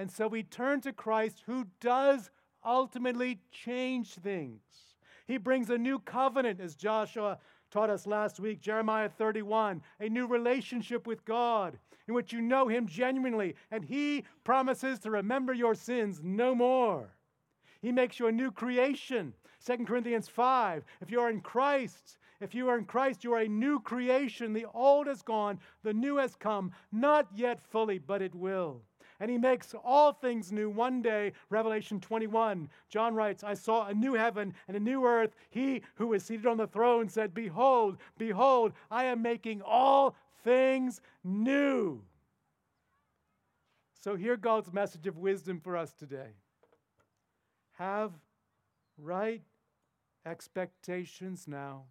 And 0.00 0.10
so 0.10 0.28
we 0.28 0.44
turn 0.44 0.80
to 0.80 0.94
Christ 0.94 1.42
who 1.44 1.66
does 1.78 2.30
ultimately 2.64 3.38
change 3.52 4.14
things. 4.14 4.62
He 5.26 5.36
brings 5.36 5.68
a 5.68 5.76
new 5.76 5.98
covenant, 5.98 6.58
as 6.58 6.74
Joshua 6.74 7.36
taught 7.70 7.90
us 7.90 8.06
last 8.06 8.40
week, 8.40 8.62
Jeremiah 8.62 9.10
31, 9.10 9.82
a 10.00 10.08
new 10.08 10.26
relationship 10.26 11.06
with 11.06 11.22
God 11.26 11.78
in 12.08 12.14
which 12.14 12.32
you 12.32 12.40
know 12.40 12.66
Him 12.66 12.86
genuinely, 12.86 13.56
and 13.70 13.84
He 13.84 14.24
promises 14.42 15.00
to 15.00 15.10
remember 15.10 15.52
your 15.52 15.74
sins 15.74 16.22
no 16.24 16.54
more. 16.54 17.14
He 17.82 17.92
makes 17.92 18.18
you 18.18 18.26
a 18.26 18.32
new 18.32 18.50
creation. 18.50 19.34
2 19.66 19.84
Corinthians 19.84 20.28
5. 20.28 20.82
If 21.02 21.10
you 21.10 21.20
are 21.20 21.28
in 21.28 21.42
Christ, 21.42 22.16
if 22.40 22.54
you 22.54 22.70
are 22.70 22.78
in 22.78 22.86
Christ, 22.86 23.22
you 23.22 23.34
are 23.34 23.40
a 23.40 23.48
new 23.48 23.80
creation. 23.80 24.54
The 24.54 24.64
old 24.72 25.08
has 25.08 25.20
gone, 25.20 25.60
the 25.82 25.92
new 25.92 26.16
has 26.16 26.36
come, 26.36 26.72
not 26.90 27.28
yet 27.34 27.60
fully, 27.60 27.98
but 27.98 28.22
it 28.22 28.34
will 28.34 28.80
and 29.20 29.30
he 29.30 29.36
makes 29.36 29.74
all 29.84 30.12
things 30.12 30.50
new 30.50 30.70
one 30.70 31.02
day. 31.02 31.32
Revelation 31.50 32.00
21. 32.00 32.70
John 32.88 33.14
writes, 33.14 33.44
I 33.44 33.54
saw 33.54 33.86
a 33.86 33.94
new 33.94 34.14
heaven 34.14 34.54
and 34.66 34.76
a 34.76 34.80
new 34.80 35.04
earth. 35.04 35.36
He 35.50 35.82
who 35.96 36.14
is 36.14 36.24
seated 36.24 36.46
on 36.46 36.56
the 36.56 36.66
throne 36.66 37.08
said, 37.08 37.34
Behold, 37.34 37.98
behold, 38.16 38.72
I 38.90 39.04
am 39.04 39.20
making 39.20 39.60
all 39.60 40.16
things 40.42 41.02
new. 41.22 42.02
So, 44.00 44.16
hear 44.16 44.38
God's 44.38 44.72
message 44.72 45.06
of 45.06 45.18
wisdom 45.18 45.60
for 45.60 45.76
us 45.76 45.92
today. 45.92 46.32
Have 47.72 48.12
right 48.96 49.42
expectations 50.24 51.46
now 51.46 51.84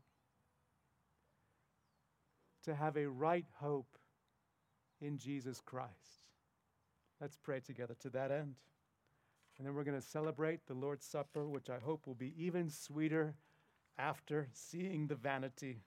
to 2.64 2.74
have 2.74 2.98
a 2.98 3.08
right 3.08 3.46
hope 3.60 3.98
in 5.00 5.20
Jesus 5.20 5.62
Christ. 5.64 6.29
Let's 7.22 7.38
pray 7.38 7.60
together 7.60 7.96
to 8.02 8.10
that 8.12 8.32
end. 8.32 8.56
And 9.58 9.68
then 9.68 9.76
we're 9.76 9.84
going 9.84 10.00
to 10.00 10.06
celebrate 10.06 10.66
the 10.68 10.74
Lord's 10.74 11.06
Supper, 11.06 11.48
which 11.48 11.70
I 11.70 11.80
hope 11.80 12.08
will 12.08 12.16
be 12.16 12.34
even 12.38 12.70
sweeter 12.70 13.36
after 13.98 14.48
seeing 14.54 15.08
the 15.08 15.16
vanity 15.16 15.82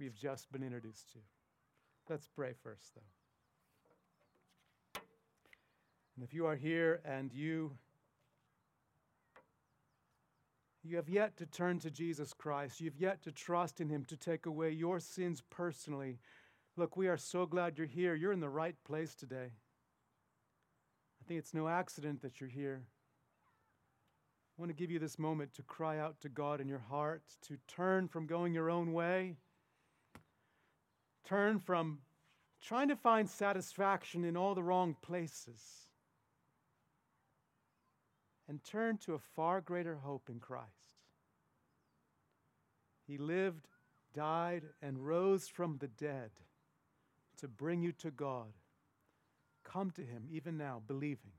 we've 0.00 0.16
just 0.16 0.50
been 0.50 0.62
introduced 0.62 1.12
to. 1.12 1.18
Let's 2.08 2.28
pray 2.28 2.54
first, 2.62 2.94
though. 2.94 3.02
And 6.16 6.24
if 6.24 6.32
you 6.32 6.46
are 6.46 6.56
here 6.56 7.00
and 7.04 7.32
you 7.32 7.72
you 10.86 10.96
have 10.96 11.08
yet 11.08 11.36
to 11.38 11.46
turn 11.46 11.78
to 11.80 11.90
Jesus 11.90 12.34
Christ, 12.34 12.80
you've 12.80 13.00
yet 13.00 13.22
to 13.22 13.32
trust 13.32 13.80
in 13.80 13.88
him 13.88 14.04
to 14.04 14.18
take 14.18 14.44
away 14.44 14.70
your 14.70 15.00
sins 15.00 15.42
personally. 15.48 16.18
Look, 16.76 16.94
we 16.94 17.08
are 17.08 17.16
so 17.16 17.46
glad 17.46 17.78
you're 17.78 17.86
here. 17.86 18.14
You're 18.14 18.32
in 18.32 18.40
the 18.40 18.50
right 18.50 18.76
place 18.84 19.14
today. 19.14 19.52
I 21.24 21.26
think 21.26 21.38
it's 21.38 21.54
no 21.54 21.68
accident 21.68 22.20
that 22.20 22.38
you're 22.38 22.50
here. 22.50 22.82
I 24.58 24.60
want 24.60 24.68
to 24.68 24.76
give 24.76 24.90
you 24.90 24.98
this 24.98 25.18
moment 25.18 25.54
to 25.54 25.62
cry 25.62 25.98
out 25.98 26.20
to 26.20 26.28
God 26.28 26.60
in 26.60 26.68
your 26.68 26.84
heart, 26.90 27.22
to 27.48 27.56
turn 27.66 28.08
from 28.08 28.26
going 28.26 28.52
your 28.52 28.68
own 28.68 28.92
way, 28.92 29.36
turn 31.24 31.60
from 31.60 32.00
trying 32.60 32.88
to 32.88 32.96
find 32.96 33.30
satisfaction 33.30 34.22
in 34.22 34.36
all 34.36 34.54
the 34.54 34.62
wrong 34.62 34.96
places, 35.00 35.62
and 38.46 38.62
turn 38.62 38.98
to 38.98 39.14
a 39.14 39.18
far 39.18 39.62
greater 39.62 39.96
hope 39.96 40.28
in 40.28 40.40
Christ. 40.40 40.68
He 43.06 43.16
lived, 43.16 43.66
died, 44.12 44.64
and 44.82 45.06
rose 45.06 45.48
from 45.48 45.78
the 45.78 45.88
dead 45.88 46.32
to 47.38 47.48
bring 47.48 47.80
you 47.80 47.92
to 47.92 48.10
God 48.10 48.52
Come 49.64 49.90
to 49.92 50.02
Him 50.02 50.24
even 50.30 50.56
now, 50.56 50.82
believing. 50.86 51.32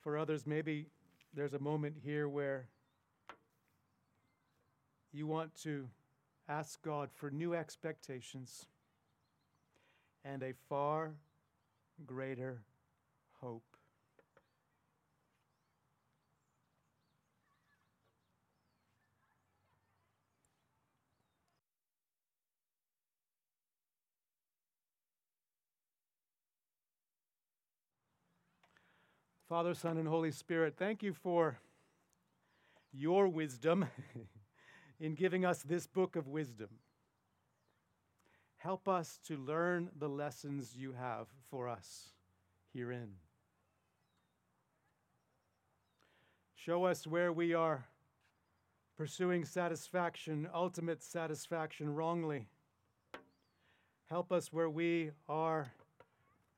For 0.00 0.16
others, 0.16 0.46
maybe 0.46 0.86
there's 1.34 1.52
a 1.52 1.58
moment 1.58 1.96
here 2.02 2.28
where 2.28 2.68
you 5.12 5.26
want 5.26 5.54
to 5.62 5.88
ask 6.48 6.80
God 6.82 7.10
for 7.12 7.30
new 7.30 7.54
expectations 7.54 8.66
and 10.24 10.42
a 10.42 10.52
far 10.68 11.12
greater 12.06 12.62
hope. 13.40 13.75
Father, 29.48 29.74
Son, 29.74 29.96
and 29.96 30.08
Holy 30.08 30.32
Spirit, 30.32 30.74
thank 30.76 31.04
you 31.04 31.12
for 31.12 31.60
your 32.92 33.28
wisdom 33.28 33.86
in 35.00 35.14
giving 35.14 35.44
us 35.44 35.62
this 35.62 35.86
book 35.86 36.16
of 36.16 36.26
wisdom. 36.26 36.68
Help 38.56 38.88
us 38.88 39.20
to 39.28 39.36
learn 39.36 39.90
the 39.96 40.08
lessons 40.08 40.74
you 40.74 40.94
have 40.94 41.28
for 41.48 41.68
us 41.68 42.08
herein. 42.74 43.12
Show 46.56 46.84
us 46.84 47.06
where 47.06 47.32
we 47.32 47.54
are 47.54 47.86
pursuing 48.96 49.44
satisfaction, 49.44 50.48
ultimate 50.52 51.04
satisfaction, 51.04 51.94
wrongly. 51.94 52.48
Help 54.10 54.32
us 54.32 54.52
where 54.52 54.68
we 54.68 55.12
are 55.28 55.70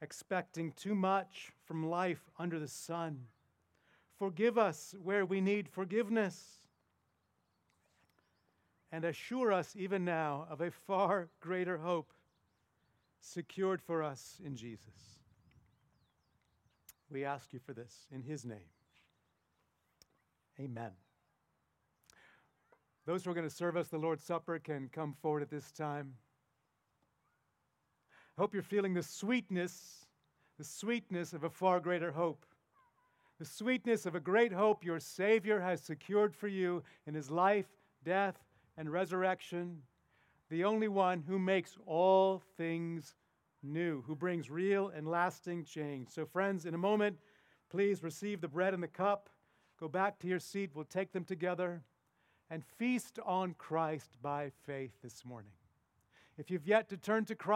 expecting 0.01 0.73
too 0.73 0.95
much 0.95 1.53
from 1.65 1.89
life 1.89 2.31
under 2.39 2.59
the 2.59 2.69
sun. 2.69 3.27
Forgive 4.19 4.59
us 4.59 4.95
where 5.03 5.25
we 5.25 5.41
need 5.41 5.69
forgiveness. 5.69 6.59
And 8.91 9.05
assure 9.05 9.53
us 9.53 9.75
even 9.77 10.05
now 10.05 10.47
of 10.51 10.61
a 10.61 10.71
far 10.71 11.29
greater 11.41 11.79
hope 11.79 12.13
secured 13.21 13.83
for 13.83 14.03
us 14.03 14.41
in 14.45 14.57
Jesus. 14.57 15.19
We 17.11 17.25
ask 17.25 17.53
you 17.53 17.59
for 17.59 17.73
this 17.73 18.07
in 18.11 18.23
his 18.23 18.45
name. 18.45 18.71
Amen. 20.61 20.93
Those 23.07 23.25
who 23.25 23.31
are 23.31 23.35
going 23.35 23.49
to 23.49 23.55
serve 23.55 23.77
us 23.77 23.89
the 23.89 23.99
Lord's 23.99 24.25
Supper 24.25 24.59
can 24.59 24.91
come 24.93 25.15
forward 25.23 25.43
at 25.43 25.51
this 25.51 25.71
time. 25.73 26.15
I 28.39 28.41
hope 28.41 28.55
you're 28.55 28.63
feeling 28.63 28.95
the 28.95 29.03
sweetness, 29.03 30.07
the 30.59 30.65
sweetness 30.65 31.33
of 31.33 31.43
a 31.43 31.51
far 31.51 31.81
greater 31.81 32.13
hope. 32.13 32.47
The 33.41 33.45
sweetness 33.45 34.07
of 34.07 34.15
a 34.15 34.21
great 34.21 34.53
hope 34.53 34.85
your 34.85 35.01
Savior 35.01 35.59
has 35.59 35.81
secured 35.81 36.37
for 36.37 36.47
you 36.47 36.85
in 37.09 37.15
his 37.15 37.33
life, 37.33 37.67
death, 38.05 38.37
and 38.77 38.93
resurrection. 38.93 39.83
The 40.51 40.63
only 40.63 40.87
one 40.87 41.25
who 41.27 41.37
makes 41.37 41.77
all 41.85 42.41
things 42.57 43.17
new, 43.65 44.05
who 44.07 44.15
brings 44.15 44.49
real 44.49 44.93
and 44.95 45.09
lasting 45.09 45.65
change. 45.65 46.11
So, 46.11 46.25
friends, 46.25 46.65
in 46.65 46.75
a 46.75 46.79
moment, 46.79 47.19
please 47.69 48.05
receive 48.05 48.41
the 48.41 48.47
bread 48.47 48.73
and 48.73 48.81
the 48.81 48.87
cup. 48.87 49.31
Go 49.81 49.89
back 49.89 50.17
to 50.21 50.29
your 50.29 50.39
seat. 50.39 50.71
We'll 50.75 50.85
take 50.85 51.11
them 51.11 51.25
together 51.25 51.83
and 52.51 52.63
feast 52.65 53.19
on 53.27 53.55
Christ 53.59 54.13
by 54.23 54.53
faith 54.65 54.93
this 55.03 55.25
morning. 55.25 55.51
If 56.39 56.53
you've 56.53 56.69
yet 56.69 56.89
to 56.91 56.97
turn 56.97 57.25
to 57.25 57.35
Christ, 57.35 57.49